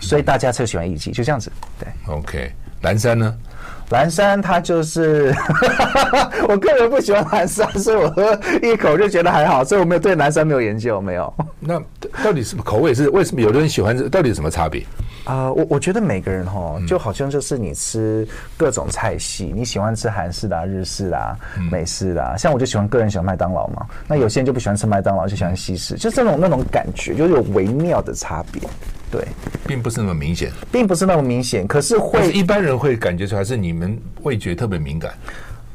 [0.00, 1.50] 所以大家才喜欢艺伎，就这样子。
[1.78, 3.36] 对，OK，蓝山呢？
[3.94, 5.32] 蓝山它就是，
[6.48, 11.32] 我个人不喜欢蓝山，所以我喝一口就觉得还好，所以我没有对蓝山没有研究，没有。
[11.60, 11.80] 那
[12.24, 13.08] 到底什么口味是？
[13.10, 13.96] 为什么有的人喜欢？
[14.10, 14.84] 到底什么差别？
[15.24, 21.36] 啊、呃，我我觉得每个人哈，就好像就是你吃各种菜系，你喜欢吃韩式的、啊、日式的、啊、
[21.70, 23.86] 美式的、啊，像我就喜欢个人喜欢麦当劳嘛。
[24.06, 28.62] 那有些人就不喜欢吃麦当劳，就喜欢西式，就这种那种感觉，就是有微妙的差别。
[29.10, 29.24] 对，
[29.66, 35.12] 并不是那么明显，并不是那么明显，可是会是一般人会感觉出来，是你们味觉特别敏感。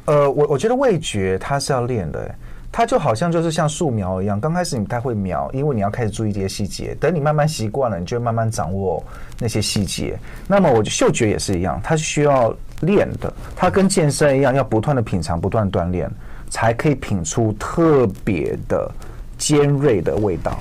[0.06, 2.36] 呃，我我觉得味觉它是要练的，
[2.72, 9.04] 它就好像就是像素描一样，刚开始你不太会描，因为你要开始注意这些细节，等你慢慢习惯了，你就慢慢掌握
[9.40, 10.18] 那些细节。
[10.48, 16.10] 那么我嗅觉也是一样，它是需要练的，它跟健身一样，要不断的品尝，不断锻炼，
[16.50, 18.90] 才可以品出特别的
[19.38, 20.58] 尖锐的味道。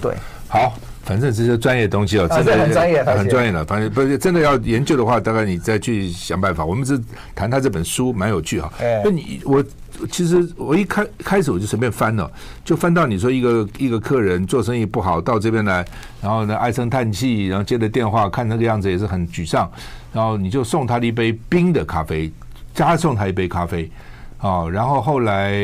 [0.00, 0.14] 对，
[0.48, 0.72] 好。
[1.10, 3.64] 反正这些专业东西哦，真的很专业，很专业的。
[3.64, 6.64] 反正不是真的要研究的话，大概你再去想办法。
[6.64, 6.96] 我们是
[7.34, 8.72] 谈他这本书，蛮有趣哈。
[9.02, 9.60] 那你我
[10.08, 12.30] 其实我一开开始我就随便翻了，
[12.64, 15.84] 就翻到你说一个一个客人做生意不好到这边来，
[16.22, 19.68] 然后呢唉声叹气，然后接了电话，看那个样子也是很沮丧，
[20.12, 22.30] 然后你就送他了一杯冰的咖啡，
[22.72, 23.90] 加送他一杯咖啡，
[24.38, 25.60] 啊，然后后来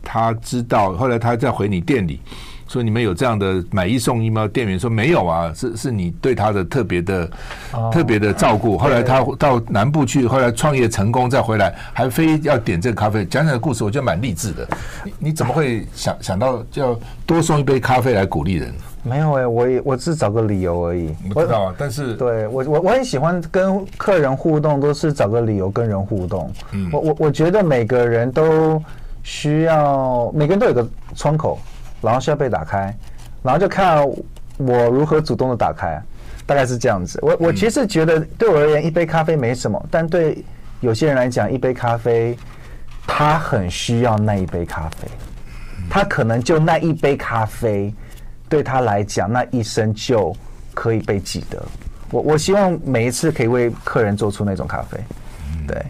[0.00, 2.20] 他知道，后来他再回你店里。
[2.70, 4.46] 说你们有这样的买一送一吗？
[4.46, 7.28] 店员说没有啊，是是你对他的特别的、
[7.72, 8.78] 哦、特别的照顾。
[8.78, 13.24] 后来他到南部去，后来创业成功，再回来还非要点这个咖啡。
[13.24, 14.68] 讲讲的故事，我觉得蛮励志的。
[15.04, 18.72] 你你怎么会想想到要多送一杯咖啡来鼓励人？
[19.02, 21.12] 没有哎、欸，我也我只是找个理由而已。
[21.34, 26.48] 我知道啊，但是对我我我很喜欢跟客人互动，都是找个理由跟人互动。
[26.70, 28.80] 嗯，我我我觉得每个人都
[29.24, 31.58] 需要，每个人都有个窗口。
[32.00, 32.94] 然后需要被打开，
[33.42, 34.06] 然后就看
[34.56, 36.00] 我如何主动的打开，
[36.46, 37.18] 大概是这样子。
[37.22, 40.44] 我我其实觉得对我而言，一杯咖啡没什么，但对
[40.80, 42.36] 有些人来讲，一杯咖啡，
[43.06, 45.08] 他很需要那一杯咖啡，
[45.88, 47.94] 他可能就那一杯咖啡，
[48.48, 50.34] 对他来讲，那一生就
[50.74, 51.62] 可以被记得。
[52.10, 54.98] 我我希望每一次可以为客人做出那种咖啡，
[55.66, 55.82] 对。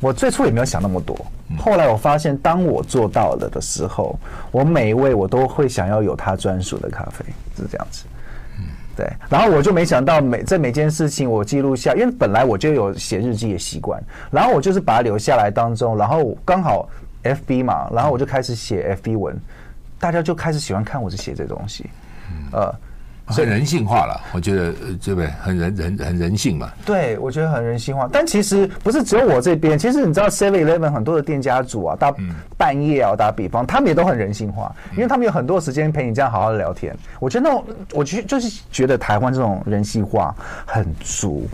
[0.00, 1.16] 我最初也没有想那么多，
[1.58, 4.18] 后来我发现，当我做到了的时候，
[4.50, 7.24] 我每一位我都会想要有他专属的咖啡，
[7.56, 8.04] 是这样子。
[8.58, 8.64] 嗯，
[8.96, 9.06] 对。
[9.28, 16.88] 然后我就没想到每这每件事情我记录下，因为本来我就有写日记的习惯，然后我就是把它留下来当中，然后刚好
[17.22, 19.38] FB 嘛，然后我就开始写 FB 文，
[19.98, 21.88] 大家就开始喜欢看我是写这东西，
[22.52, 22.74] 呃。
[23.30, 25.26] 所以人性化了，我觉得对不对？
[25.40, 26.70] 很人人很人性嘛。
[26.84, 28.06] 对，我觉得很人性化。
[28.12, 32.14] 但其实不是只有我这边，其实你知道，Seven Eleven 很多的店家主啊，到
[32.58, 36.94] 半夜啊，打比方，他们也都很人性化，因为他们有很多时间陪你这样好好的聊天。
[37.18, 40.34] 我觉得那种，我觉就是觉得台湾这种人性化
[40.66, 41.48] 很足，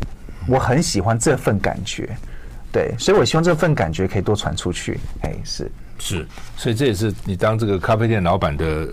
[0.48, 2.08] 我很喜欢这份感觉。
[2.72, 4.98] 对，所以我希望这份感觉可以多传出去。
[5.22, 8.88] 哎，是是，所以这也是你当这个咖啡店老板的。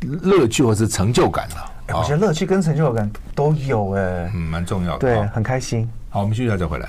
[0.00, 5.88] 乐趣或是成就感了，我觉得乐趣跟成就感都有哎，嗯，蛮重要的，对，很开心。
[6.08, 6.88] 好，我们继续再回来。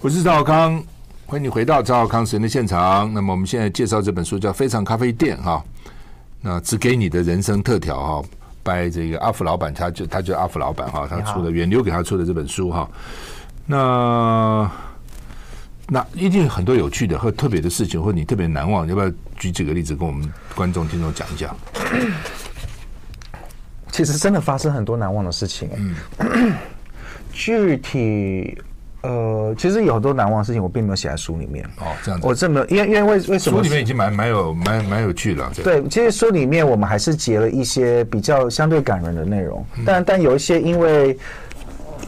[0.00, 0.82] 我是赵少康，
[1.26, 3.12] 欢迎你回到赵少康时的现场。
[3.14, 5.64] 那么我们现在介绍这本书叫《非常咖啡店》哈，
[6.40, 8.28] 那只给你的人生特调哈，
[8.62, 12.90] 拜这个阿福老板，他就他就阿福老板哈，他出的远流给他出的这本书哈，
[13.64, 14.70] 那。
[15.86, 21.54] 那一定很多有趣的和特别的事情，或者你特别难忘，要不要举几个例子跟我们观众听众讲一讲？
[23.92, 25.68] 其实真的发生很多难忘的事情。
[26.18, 26.54] 嗯，
[27.30, 28.56] 具体
[29.02, 31.64] 呃，其实有很多难忘的事情，我并没有写在书里面。
[31.78, 32.26] 哦，这样子。
[32.26, 35.52] 我这么因为因为为为什么书里面已经蛮蛮有蛮蛮有趣了。
[35.62, 41.18] 对，其实书里面我们还是截了一些比较相对感人的内容，嗯、但但有一些因为。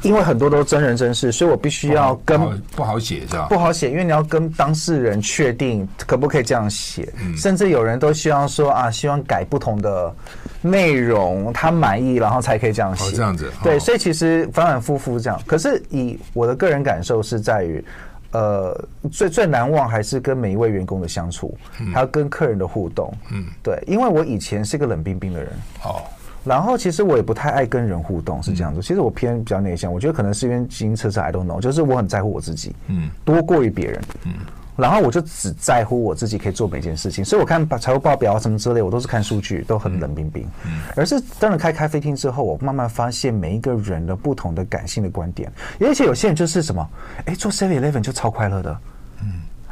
[0.03, 2.40] 因为很多都真人真事，所以我必须要跟
[2.75, 3.46] 不好，写是吧？
[3.49, 10.14] 不好写，因为你要跟当事人确定可不可以这样写，嗯、甚至有人都希望说啊，希望改不同的
[10.61, 13.05] 内容，他满意，然后才可以这样写。
[13.05, 13.51] 哦，这样子。
[13.62, 15.40] 对，所以其实反反复复这样。
[15.46, 17.85] 可是以我的个人感受是在于，
[18.33, 23.12] 呃，最最难忘还是跟每一位员工的相处，嗯、还有跟客人的互动。
[23.33, 25.51] 嗯，对，因为我以前是个冷冰冰的人。
[25.85, 26.03] 哦。
[26.46, 28.80] 然后其实我也不太爱跟人互动，是这样子。
[28.80, 34.32] 其实我偏比较内向，我觉得可能是因为基因测试，I don't know，就是我很在乎我自己，嗯，多过于别人，嗯。
[34.76, 40.46] 然后我就只在乎我自己可以做每件事情，所以我看财务报表啊什么之类，我都是看数据，都很冷冰冰。
[40.66, 46.87] 嗯，而是当然开咖啡厅之后，我慢慢发现每一个人的不同的感性的观点，而且有些人就是什么，
[47.24, 48.78] 哎，做 Seven Eleven 就超快乐的。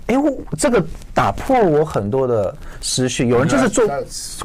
[0.07, 3.29] 嗯，哎，我这个打破我很多的思绪。
[3.29, 3.85] 有人就是做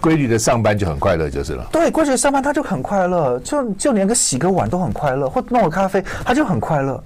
[0.01, 1.67] 规律的上班就很快乐，就是了。
[1.71, 7.03] 对，规律的上班他就很快乐，就就连个洗个碗都很快乐，或弄个咖啡他就很快乐，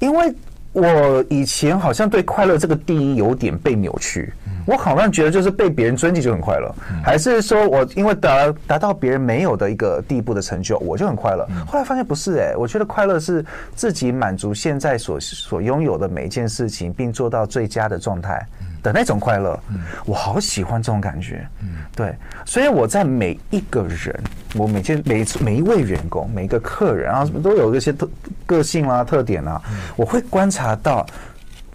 [0.00, 0.34] 因为。
[0.74, 4.32] 我以前好像对快乐这个定义有点被扭曲，
[4.66, 11.46] 我好像觉得就是被别人尊敬就很快乐，还是说我因为达达到别人没有的一个地步的成就，我就很快乐。
[11.66, 13.44] 后来发现不是诶，我觉得快乐是
[13.74, 18.44] 自己满足现在所所拥有的每一件事情，并做到最佳的状态。
[18.82, 19.56] 的那种快乐，
[20.04, 21.46] 我好喜欢这种感觉。
[21.94, 22.12] 对，
[22.44, 24.20] 所以我在每一个人，
[24.56, 28.10] 我每件每每一位员工，每一个客人啊，都有一些特
[28.44, 29.62] 个性啊、特点啊，
[29.94, 31.06] 我会观察到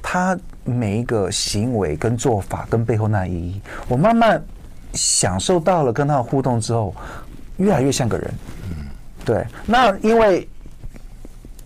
[0.01, 3.59] 他每一个行为跟做法跟背后那意义。
[3.87, 4.43] 我慢慢
[4.93, 6.93] 享受到了跟他的互动之后，
[7.57, 8.33] 越来越像个人。
[8.69, 8.85] 嗯
[9.25, 9.45] 对。
[9.65, 10.47] 那因为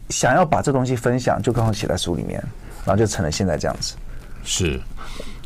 [0.10, 2.42] 想要把这东西分享，就刚好写在书里面，
[2.86, 3.96] 然后就成了现在这样子。
[4.44, 4.80] 是。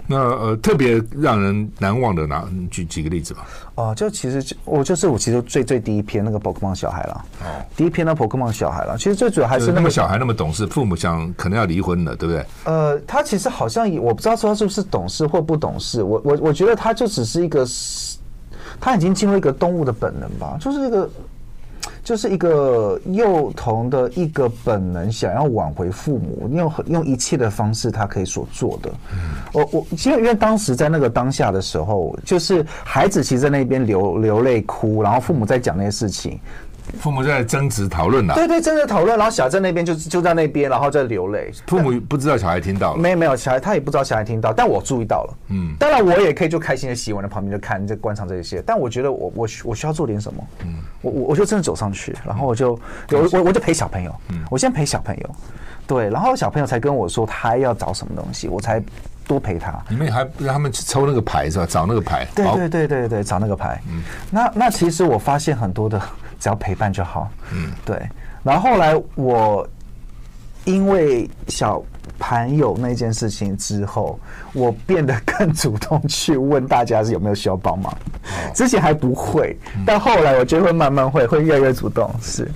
[0.07, 3.45] 那呃，特别让人难忘的，拿举几个例子吧。
[3.75, 7.25] 哦，就其实我就是我其实最最第一篇那个宝可梦小孩了。
[7.41, 8.95] 哦，第一篇那宝可梦小孩了。
[8.97, 12.45] 其实最主要还是那么小孩那么懂事，父母想可能要离婚了，对不对？
[12.65, 16.03] 呃，他其实好像我不知道说他是不是懂事或不懂事。
[16.03, 17.65] 我我我觉得他就只是一个，
[18.79, 21.09] 他已经进入一个动物的本能吧，就是一个。
[22.05, 28.91] 就是一个幼童的一个本能，想要挽回父母，用用一切的方式，他可以所做的。
[29.51, 36.39] 我我其实因为当时在那个当下的时候，就是孩子其实在那边流流泪哭，然后父母在讲那些事情。
[36.99, 41.51] 父母在争执讨论呐，对对，争执讨论，然后小孩在那边就就在那边，然后在流泪。
[41.67, 45.37] 父母不知道小孩听到了，没有没有，小孩他也不知道小孩听到，但我注意到了。
[45.49, 50.43] 嗯，当然我也可以就开心的洗碗在旁边就看就观察这些，但我觉得我我我需要做点什么。
[50.63, 52.79] 嗯，我我我就真的走上去，然后我就
[53.11, 55.29] 我我我就陪小朋友，嗯，我先陪小朋友，
[55.87, 58.81] 对，然后小朋友才跟我说他要找什么东西，我才
[59.27, 59.73] 多陪他。
[59.89, 61.65] 你们还让他们去抽那个牌是吧？
[61.67, 63.81] 找那个牌，对对对对对，找那个牌。
[63.91, 65.99] 嗯，那那其实我发现很多的。
[66.39, 68.01] 只要陪伴就好，嗯，对。
[68.43, 69.67] 然后后来我
[70.65, 71.81] 因为小
[72.17, 74.19] 盘友那件事情之后，
[74.53, 77.95] 我变得更主动去问大家是有没有需要帮忙。
[78.53, 82.09] 之前还不会，但后来我觉得会慢慢会，会越来越主动。
[82.21, 82.49] 是，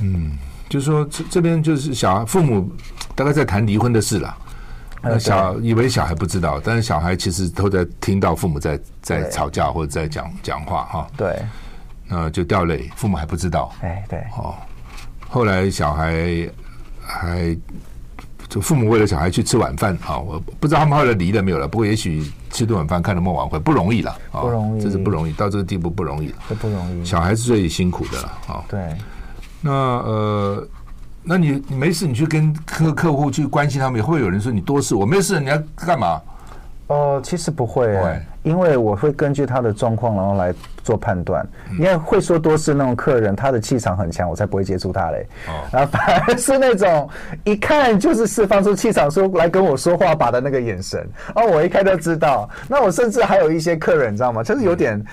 [0.00, 0.36] 嗯，
[0.68, 2.70] 就是说这这边就是小孩父母
[3.14, 4.36] 大概在谈离婚的事了。
[5.00, 11.06] 那小以为小孩不知道，但是小孩其实都在听到父母在在吵架或者在讲讲话哈。
[11.16, 11.40] 对。
[12.08, 13.70] 呃，就掉泪，父母还不知道。
[13.82, 14.54] 哎，对，哦，
[15.28, 16.48] 后来小孩
[17.00, 17.56] 还
[18.48, 21.68] 就父母为了小孩去吃晚饭，啊，我不知道他们后来离了没有了。
[21.68, 27.04] 不过也许吃顿晚饭，看了梦晚会不容易了，不容易，这是不容易，到这个地步不容易了，这不容易。
[27.04, 28.80] 小孩是最辛苦的了，啊，对。
[29.60, 30.68] 那呃，
[31.22, 36.22] 那你你没事，你去跟客客户去关心他们，也会有人说你多事，我没事，你要干嘛？
[36.86, 37.86] 呃，其实不会，
[38.48, 41.46] 因为我会根据他的状况，然后来做判断。
[41.78, 45.26] 你看会说多事那种客人，他的气场很强，我才不会接触他嘞。
[45.48, 47.06] 哦，然后反而是那种
[47.44, 52.48] 一看就是释放出气场，说来跟我说话吧的那个眼神，哦，我一看就知道。
[52.66, 54.42] 那我甚至还有一些客人，你知道吗？
[54.42, 55.04] 就是有点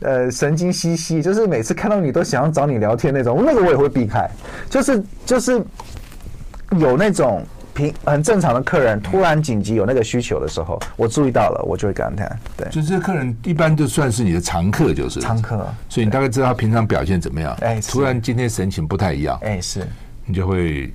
[0.00, 4.28] 呃神经兮兮，就是每次看到你都想要找你聊天那种，那个我也会避开。
[4.68, 5.64] 就是就是
[6.78, 7.42] 有那种。
[7.74, 12.38] 平很正常的客人突然紧急有那个需求的时候，我注意到了，我就会跟他谈。
[12.56, 15.66] 对，就是客人一般就算是你的常客，就是常客。
[15.88, 17.56] 所以你大概知道他平常表现怎么样。
[17.60, 19.38] 哎，突然今天神情不太一样。
[19.42, 19.86] 哎，是，
[20.26, 20.92] 你就会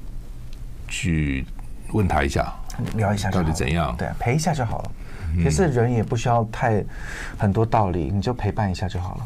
[0.87, 1.45] 去
[1.93, 2.53] 问他一下，
[2.95, 3.95] 聊一下到底怎样？
[3.97, 4.91] 对，陪一下就好了。
[5.43, 6.83] 其实人也不需要太
[7.37, 9.25] 很多道理，你就陪伴一下就好了。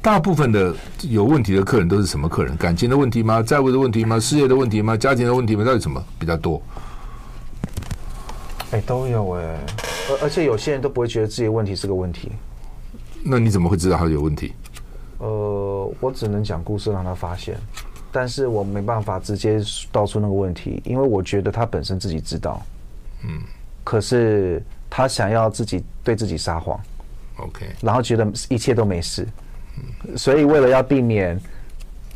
[0.00, 2.56] 大部分的有问题的客人都是什么客人？
[2.56, 3.42] 感情的问题吗？
[3.42, 4.18] 债务的问题吗？
[4.18, 4.96] 事业的问题吗？
[4.96, 5.64] 家庭的问题吗？
[5.64, 6.62] 到底什么比较多？
[8.72, 9.58] 哎，都有哎，
[10.10, 12.30] 而而且有些人都不会觉得自己的问题是个问题。
[13.22, 14.52] 那你怎么会知道他有问题？
[15.18, 17.56] 呃，我只能讲故事让他发现，
[18.12, 22.62] 但是我没办法直接道出那个问题，因为我觉得他本身自己知道。
[23.24, 23.42] 嗯。
[23.82, 26.78] 可是他想要自己对自己撒谎。
[27.38, 27.66] OK。
[27.80, 29.26] 然后觉得一切都没事。
[29.76, 30.16] 嗯。
[30.16, 31.40] 所以为了要避免。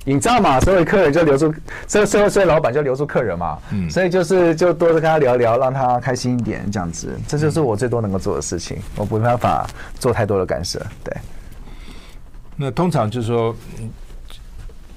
[0.04, 0.60] 你知道嘛？
[0.60, 1.52] 所以客人就留住，
[1.86, 3.58] 所以所以所以老板就留住客人嘛。
[3.72, 8.76] 嗯，所以就是就多跟他聊聊，让他开心一点，这样子，这就是我最多能够做的事情。
[8.96, 9.66] 我没办法
[9.98, 10.78] 做太多的干涉。
[11.02, 11.16] 对。
[12.56, 13.56] 那通常就是说，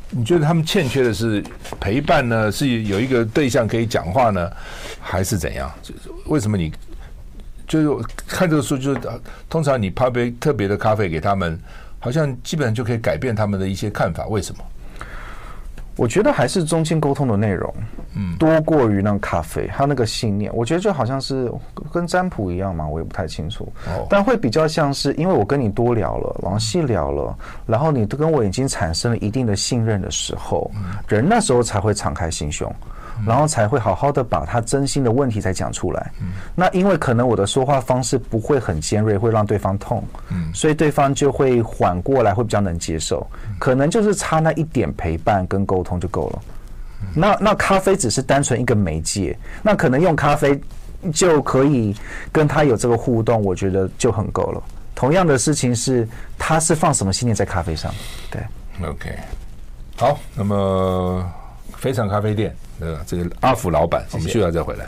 [0.09, 1.43] 你觉得他们欠缺的是
[1.79, 2.51] 陪伴呢？
[2.51, 4.51] 是有一个对象可以讲话呢，
[4.99, 5.71] 还是怎样？
[5.81, 6.71] 就是为什么你
[7.65, 8.99] 就是看这个书，就是
[9.49, 11.57] 通常你泡杯特别的咖啡给他们，
[11.99, 14.27] 好像基本上就可以改变他们的一些看法？
[14.27, 14.63] 为什么？
[15.97, 17.73] 我觉得还是中间沟通的内容，
[18.15, 20.49] 嗯，多过于那个咖啡，还有那个信念。
[20.55, 21.51] 我觉得就好像是
[21.91, 27.35] 跟占卜一样嘛，我也不太清楚，哦，但会比较像是因为我跟你多聊了，然后细聊了，
[27.65, 30.71] 然后你都跟我已经产生了一定的信任的时候，
[31.07, 32.73] 人那时候才会敞开心胸。
[33.25, 36.11] 然后才会好好的把他真心的问题才讲出来。
[36.21, 40.03] 嗯，那因为可能我的说话方式不会很尖锐，会让对方痛。
[40.29, 43.25] 嗯，所以对方就会缓过来，会比较能接受。
[43.59, 46.41] 可能就是差那一点陪伴跟沟通就够了。
[47.13, 50.59] 那那咖啡只是单纯一个媒介，那可能用咖啡
[51.13, 51.95] 就可以
[52.31, 54.61] 跟他有这个互动，我觉得就很够了。
[54.95, 56.07] 同样的事情是，
[56.39, 57.93] 他是放什么信念在咖啡上？
[58.31, 58.41] 对
[58.83, 59.15] ，OK，
[59.95, 61.31] 好，那么
[61.77, 62.55] 非常咖啡店。
[62.79, 64.85] 呃，这个阿福老板，我们需要再回来。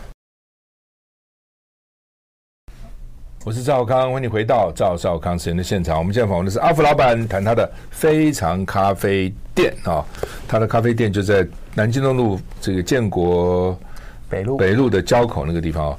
[3.45, 5.97] 我是赵少康，欢迎你回到赵少康时间的现场。
[5.97, 10.03] 我们现在访问的是阿福老板，谈他的非常咖啡店啊。
[10.47, 13.79] 他的咖啡店就在南京东路这个建国
[14.27, 15.97] 北路北路的交口那个地方。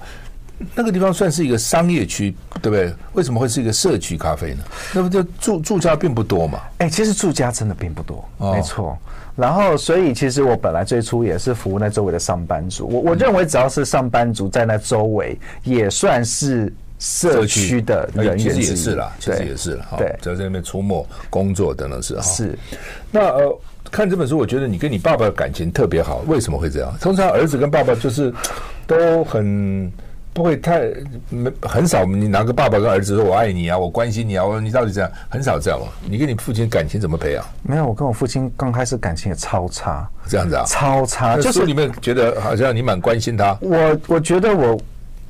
[0.75, 2.93] 那个地方算是一个商业区，对不对？
[3.15, 4.63] 为什么会是一个社区咖啡呢？
[4.95, 6.61] 那不就住住家并不多嘛？
[6.77, 8.97] 哎，其实住家真的并不多，没错。
[9.37, 12.87] 然后，所以其实我本来最初也是服务那周围的上班族。
[12.87, 18.39] 我我认为只要是上班族在那周围，也算是社区的人员。
[18.39, 19.87] 其实也是啦，其实也是了。
[19.97, 22.23] 对，只要在那边出没、工作等等是哈。
[22.23, 22.59] 是。
[23.11, 23.59] 那呃，
[23.91, 26.23] 看这本书，我觉得你跟你爸爸的感情特别好。
[26.27, 26.93] 为什么会这样？
[27.01, 28.33] 通常儿子跟爸爸就是
[28.87, 29.91] 都很。
[30.33, 30.83] 不会太
[31.29, 35.87] 没很少，你拿个爸爸跟儿子说“我爱你啊，我关心你啊”，我说你到底这样很少这样吗？
[36.09, 37.45] 你跟你父亲感情怎么培养？
[37.63, 41.37] 没有，我跟我父亲刚开始感情也超差，这样子啊，超差。
[41.37, 43.57] 就是你们觉得好像你蛮关心他。
[43.61, 44.81] 我我觉得我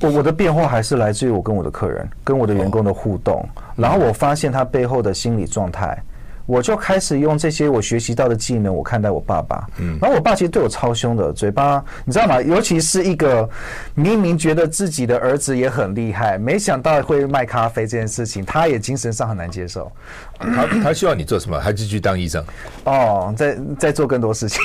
[0.01, 5.97] 我我的变化还是来自于我跟我的客人、跟我的员工的互动，哦、然后我发现他背后的心理状态。
[6.45, 9.67] 我就开始用这些我学习到的技能，我看待我爸爸。
[9.79, 12.41] 嗯，然后我爸其实对我超凶的，嘴巴你知道吗？
[12.41, 13.47] 尤其是一个
[13.95, 19.91] 明明觉得自己的儿子也很厉害，没想到会卖咖啡这件事情，他也精神上很难接受。
[20.39, 21.59] 他他需要你做什么？
[21.63, 22.43] 他继续当医生？
[22.83, 24.59] 哦，在在做更多事情，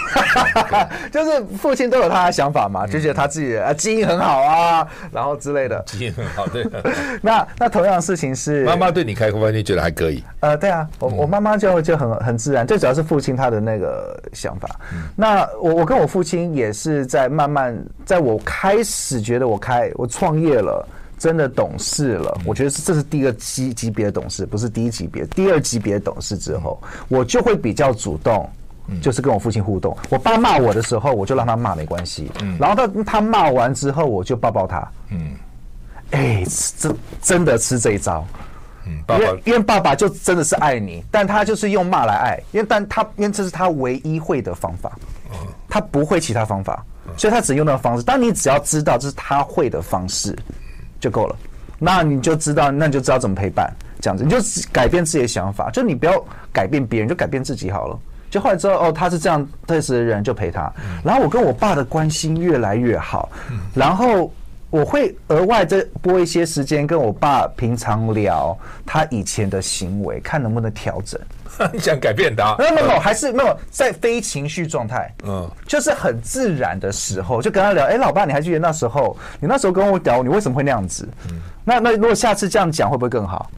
[1.12, 5.83] 就是父亲都有他的想法嘛，就觉得他自己的啊基因很好啊，然后之类的。
[5.87, 6.66] 基因很好，对。
[7.20, 10.24] 那那同样的事情是妈妈对你开咖啡，你觉得还可以？
[10.41, 14.68] 呃，对啊，我我妈妈就就就很很自然，最主要是父亲他的那个想法。
[15.14, 20.86] 那我我跟我父亲也是在慢慢，在我开始觉得我开我创业了。
[21.18, 28.46] 真的懂事了，我觉得是这是第二级级别的懂事，不是第一级别，第二级别的懂事之后，我就会比较主动，
[29.00, 29.96] 就是跟我父亲互动。
[30.10, 34.86] 我爸骂我的时候，我就让他骂没关系，然后他他骂完之后，我就抱抱他。
[35.08, 35.30] 嗯，
[36.10, 36.44] 哎，
[36.76, 38.22] 这真的吃这一招。
[38.87, 44.93] 嗯，因为因为爸爸就真的是爱你，但他就是用骂来爱，因为但他因为这是他唯一会的方法，
[45.68, 46.84] 他不会其他方法，
[47.16, 48.03] 所以他只用那个方式。
[48.03, 50.37] 当你只要知道这是他会的方式。
[50.99, 51.37] 就够了，
[51.78, 53.70] 那你就知道，那你就知道怎么陪伴，
[54.01, 54.39] 这样子，你就
[54.72, 57.99] 改变自己的想法，就你不要改变别人，就改变自己好了。
[58.30, 60.72] 就后来之后，哦，他是这样特质的人，就陪他。
[61.05, 63.28] 然后我跟我爸的关系越来越好，
[63.74, 64.32] 然后
[64.77, 68.55] 我会额外再拨一些时间跟我爸平常聊
[68.85, 71.18] 他以前的行为，看能不能调整。
[71.72, 72.55] 你想改变他？
[72.59, 75.11] 没有没有，还是没有在非情绪状态。
[75.24, 77.87] 嗯，就是很自然的时候，就跟他聊。
[77.87, 79.16] 哎，老爸，你还记得那时候？
[79.41, 81.09] 你那时候跟我聊，你为什么会那样子？
[81.31, 83.51] 嗯，那那如果下次这样讲，会不会更好？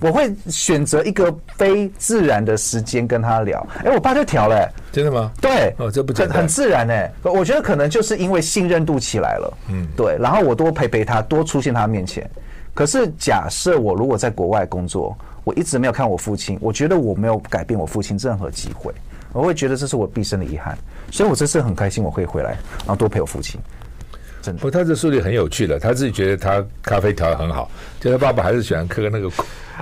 [0.00, 3.66] 我会选择一个非自然的时间跟他聊。
[3.84, 4.72] 哎，我爸就调了。
[4.92, 5.30] 真的吗？
[5.40, 7.12] 对，哦，这不很很自然哎。
[7.22, 9.58] 我觉得可能就是因为信任度起来了。
[9.70, 10.16] 嗯，对。
[10.18, 12.28] 然后我多陪陪他，多出现他面前。
[12.74, 15.16] 可是假设我如果在国外工作。
[15.44, 18.92] 我一直没有看我父亲，我觉得我没有改变我父亲任何机会，
[19.32, 20.76] 我会觉得这是我毕生的遗憾，
[21.10, 23.58] 所以我这次很开心我会回来，然后多陪我父亲。
[24.42, 29.30] 真的，不，他这书里很有趣的，他自己觉得他咖啡调的很好，就他爸爸还是喜欢喝那个。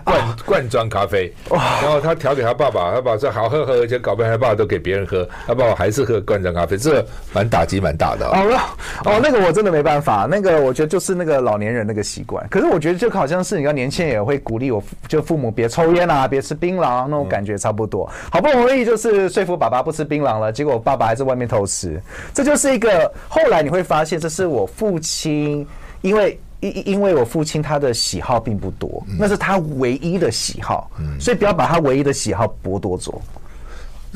[0.04, 8.26] 罐罐装咖啡，然后他调给他爸爸，他爸爸说好喝喝，而且搞不好他爸爸都给别人喝，他爸爸还是喝罐装咖啡，这蛮打击蛮大的。
[8.26, 8.60] 哦
[9.04, 12.46] 哦，那个我真的没办法，那个我觉得就是那个老年人那个习惯。
[12.48, 18.10] 可是我觉得就好像是你要年轻人也会鼓励我，就父母别抽烟啊，别吃槟榔，那种感觉差不多。
[18.30, 22.00] 好不容易就是说服爸爸不吃槟榔了，结果爸爸还在外面偷吃，
[22.34, 25.66] 这就是一个后来你会发现，这是我父亲
[26.02, 26.38] 因为。
[26.60, 30.90] 因因为我父亲他的喜好并不多，那是他唯一的喜好，
[31.20, 33.20] 所以不要把他唯一的喜好剥夺走。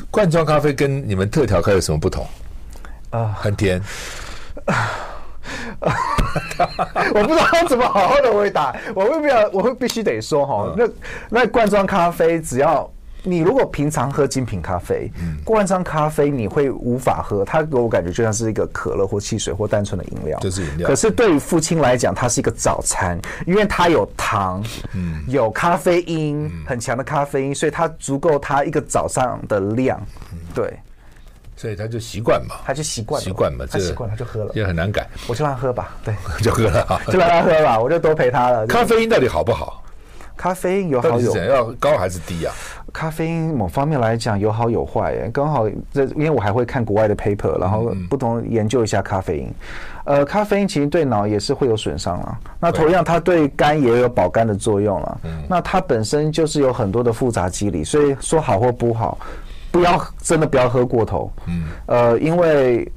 [0.09, 2.25] 罐装咖啡跟你们特调咖啡有什么不同？
[3.11, 3.81] 啊，很甜。
[7.13, 8.75] 我不知道怎么好好的回答。
[8.95, 10.87] 我会不要，我会必须得说哈，那
[11.29, 12.89] 那罐装咖啡只要。
[13.23, 15.11] 你如果平常喝精品咖啡，
[15.45, 20.39] 罐装咖啡你会无法喝，它给我感觉就像是一个可乐或汽水或单纯的饮料。
[20.39, 20.87] 就是饮料。
[20.87, 24.63] 可是对于父亲来讲，它是一个早餐，因为它有糖，
[24.93, 30.01] 嗯，有咖啡因，很强的咖啡因，所以它足够他一个早上的量。
[30.55, 30.79] 对，
[31.55, 35.07] 所以他就习惯嘛，他就习惯，习惯嘛，他习惯他就喝了，也很难改。
[35.27, 38.65] 我就让他喝吧，对， 就喝了， 就让他喝吧，我就多陪他了。
[38.65, 39.77] 咖啡因到底好不好？
[40.37, 42.53] 咖啡因有好有，要高还是低啊？
[42.93, 49.53] 咖啡因某方面来讲有好有坏，哎，刚好这因为我还会看国外的 paper，然后不同研究一下咖啡因。
[50.03, 52.37] 呃，咖啡因其实对脑也是会有损伤了。
[52.59, 55.21] 那同样，它对肝也有保肝的作用了。
[55.47, 59.17] 那它本身就是有很多的复杂机理，所以说好或不好，
[59.71, 61.31] 不要真的不要喝过头。
[61.47, 61.63] 嗯。
[61.85, 62.91] 呃，因为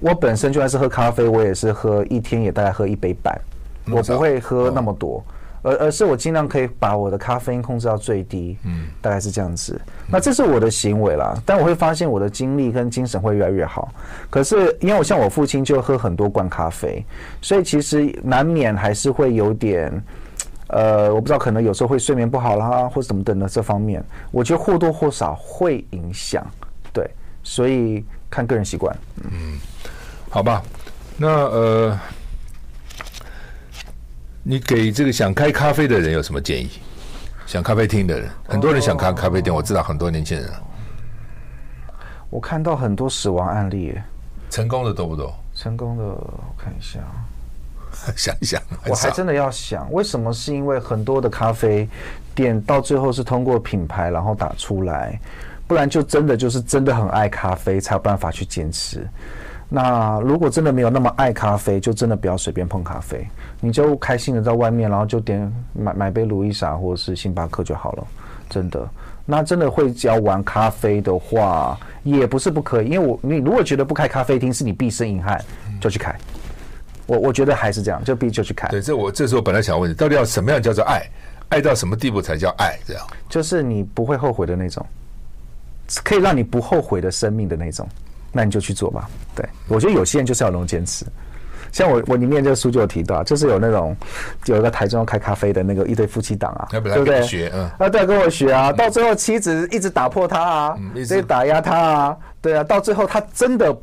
[0.00, 3.38] 我本身就算是喝咖啡，我也是喝一天也大概喝一杯半，
[3.90, 5.22] 我不会喝那么多。
[5.64, 9.80] 而而是我尽量可以把我的咖啡因控制到最低，嗯，大概是这样子。
[10.06, 13.90] 那这是我的行为啦，但我会发现我的精力跟精神会越来越好。
[14.28, 17.02] 可是因为我像我父亲就喝很多罐咖啡，
[17.40, 19.90] 所以其实难免还是会有点，
[20.68, 26.46] 呃，我不知道可能有时候会睡眠不好啦，或者怎么等的这方面，我觉得或多或少会影响。
[26.92, 27.08] 对，
[27.42, 28.94] 所以看个人习惯。
[29.22, 29.58] 嗯，
[30.28, 30.62] 好吧，
[31.16, 31.98] 那呃。
[34.46, 36.68] 你给这个想开咖啡的人有什么建议？
[37.46, 40.50] 想咖啡厅的人，很多人想开咖啡店，我知道很多年轻人。
[42.28, 43.98] 我看到很多死亡案例，
[44.50, 45.34] 成功的多不多？
[45.54, 47.00] 成功的，我看一下，
[48.14, 50.30] 想一想，我还真的要想，为什么？
[50.30, 51.88] 是因为很多的咖啡
[52.34, 55.18] 店到最后是通过品牌然后打出来，
[55.66, 59.08] 不然就真的就是真的很爱咖啡才有办法去坚持。
[59.74, 63.26] 那如果真的没有那么爱咖啡，就真的不要随便碰咖啡。
[63.60, 68.06] 你就开心的在外面，然后就点买买杯路易莎或者是星巴克就好了。
[68.48, 68.88] 真的，
[69.26, 72.86] 那真的会只要玩咖啡的话，也不是不可以。
[72.86, 75.44] 因为我你如果觉得不开咖啡厅是你毕生遗憾，
[75.80, 76.14] 就去开。
[77.06, 78.68] 我我觉得还是这样，就必就去开。
[78.68, 81.02] 对，这我这时候本来想问你，到底要什么样叫做爱？
[81.48, 82.78] 爱到什么地步才叫爱？
[82.86, 84.86] 这样就是你不会后悔的那种，
[86.04, 87.88] 可以让你不后悔的生命的那种。
[88.34, 89.08] 那你就去做吧。
[89.34, 91.06] 对，我觉得有些人就是要能坚持。
[91.72, 93.96] 像我，我里面这个书就有提到，就是有那种
[94.44, 97.22] 有一个台中要开咖啡的那个一对夫妻档啊，对不对？
[97.22, 103.74] 学嗯啊，对，跟我学啊，到最后妻子一直打破他啊，一直打压他啊，对啊，到最后他真的。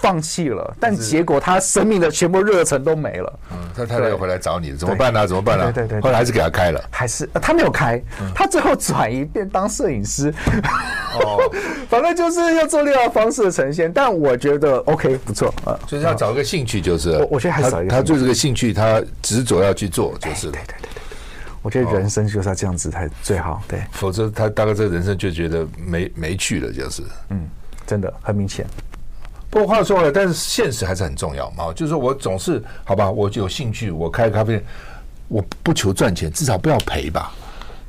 [0.00, 3.38] 放弃了，但结果他生命的全部热忱都没了。
[3.52, 5.26] 嗯，他太太又回来找你，怎么办呢？
[5.26, 5.72] 怎么办呢？
[5.72, 8.00] 对对对，后来还是给他开了，还是他没有开，
[8.34, 10.32] 他最后转移变当摄影师。
[11.20, 11.38] 哦，
[11.88, 15.78] 反正就是要做另外方式的呈现，但我觉得 OK 不错啊。
[15.86, 20.90] 就是要找一个兴趣，就是我我觉得还是找一个他对这个兴趣，他执着要去做，就是对对对。
[21.62, 27.48] 我觉得人生就是要这样子才最好，对，否则他大概这个人生就觉得没没趣了，就是嗯，
[27.84, 28.64] 真的很明显。
[29.56, 31.72] 不过话说回来，但是现实还是很重要嘛。
[31.74, 34.64] 就是说我总是好吧，我就有兴趣，我开咖啡店，
[35.28, 37.32] 我不求赚钱，至少不要赔吧。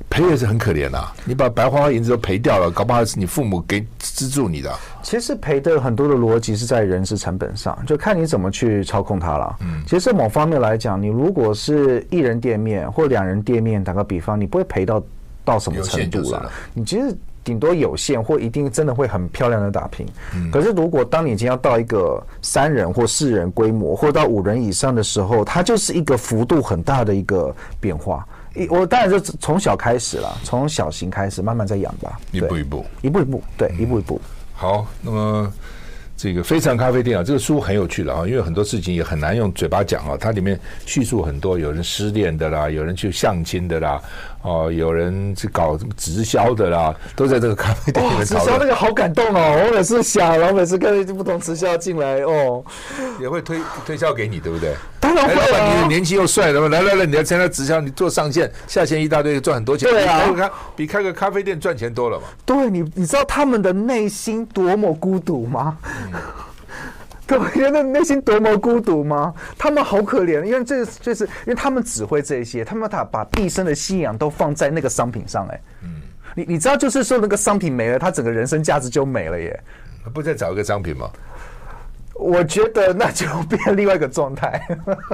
[0.09, 4.73] 赔也是很可怜呐，你把白花花银子都赔掉了，搞不好是你父母给资助你的。
[5.03, 9.57] 其实赔的很多的逻辑是在人事成本上，就看你怎么去操控它了。
[9.59, 15.03] 嗯，其实某方面来讲，你如果是一人店面或两人店面，打个比方，你不会赔到
[15.43, 16.49] 到什么程度了。
[16.73, 17.13] 你其实。
[17.47, 28.27] 顶多有限或一定真的会很漂亮的打平，嗯，可是如果当你已经要到一个三人或四人规模，或到五人以上的时候，它就是一个幅度很大的一个变化。
[28.53, 34.19] 一我当然就从小开始了，从小型开始慢慢在养吧，一步一步，一步一步，对，一步一步。
[34.53, 35.53] 好，那么。
[36.19, 40.17] 这个非常咖啡店啊，这个书很有趣了啊，因为很多事情也很难用嘴巴讲啊。
[40.19, 44.01] 它里面叙述很多，有人失恋的啦，有人去相亲的啦，
[44.47, 48.25] 哦，有人去搞直销的啦，都在这个咖啡店里面。
[48.25, 49.65] 直销那个好感动哦！
[49.67, 52.63] 我每次想，然后每次看不同直销进来哦，
[53.19, 54.73] 也会推推销给你，对不对？
[55.01, 55.81] 当然会啊！
[55.81, 59.89] 你年轻又帅，的嘛，来来来，你要参加直销，你做上线下线一大堆，赚很多钱。
[59.89, 62.23] 对啊，比开比开个咖啡店赚钱多了嘛。
[62.45, 65.77] 对你，你知道他们的内心多么孤独吗？
[67.27, 69.33] 各位觉得内心多么孤独吗？
[69.57, 76.01] 他们好可怜，因为这就是因为他们只会这些，他们把把毕生的信仰都放在那个商品上，哎，嗯，
[76.33, 79.59] 你你知道，就是说那个商品没了，他整个人生价值就没了耶。
[80.13, 81.11] 不再找一个商品吗？
[82.19, 84.61] 我觉得那就变另外一个状态。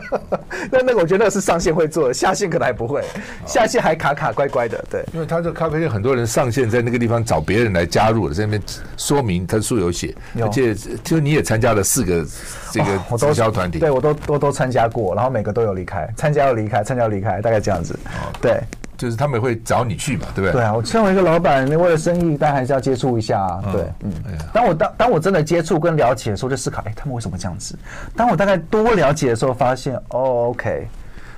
[0.72, 3.04] 那那个我觉得那个是上线会做的，下线可能还不会，
[3.46, 4.84] 下线还卡卡乖乖的。
[4.90, 8.62] 对，因为他这咖啡店很多人上线在那个地方找别人来加入了，在那边
[8.98, 10.74] 说明他书有写，而且
[11.04, 12.26] 就你也参加了四个
[12.72, 17.98] 这个直销团体，对我都都都参加过，然后每个都有离开，参加又离开，参加又离开，大概这样子。
[18.42, 18.62] 对。
[18.98, 20.54] 就是他们会找你去嘛，对不对？
[20.54, 23.64] 对啊，我身为一个老板，你为了生意，但还是要接触一下啊。
[23.72, 24.12] 对，嗯。
[24.54, 27.78] 当我当当我真的接触跟了解的时候，就思考，哎，他们为什么这样子？
[28.16, 30.88] 当我大概多了解的时候，发现，哦，OK，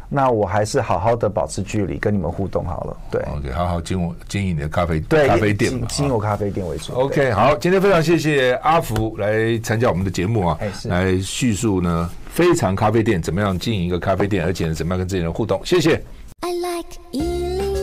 [0.08, 2.98] 那我还是好好的保持距离，跟你们互动好了。
[3.10, 6.94] 对，OK，好好经营经营你的咖啡对咖啡店嘛，经营我咖啡店为主。
[6.94, 15.60] OK，好，今天非常谢谢阿福来参加我们的节目啊，来叙述呢非常咖啡店怎么样经营一个咖啡店，而且怎么样跟这些人互动。
[15.66, 16.02] 谢谢。
[16.44, 17.75] I like eating.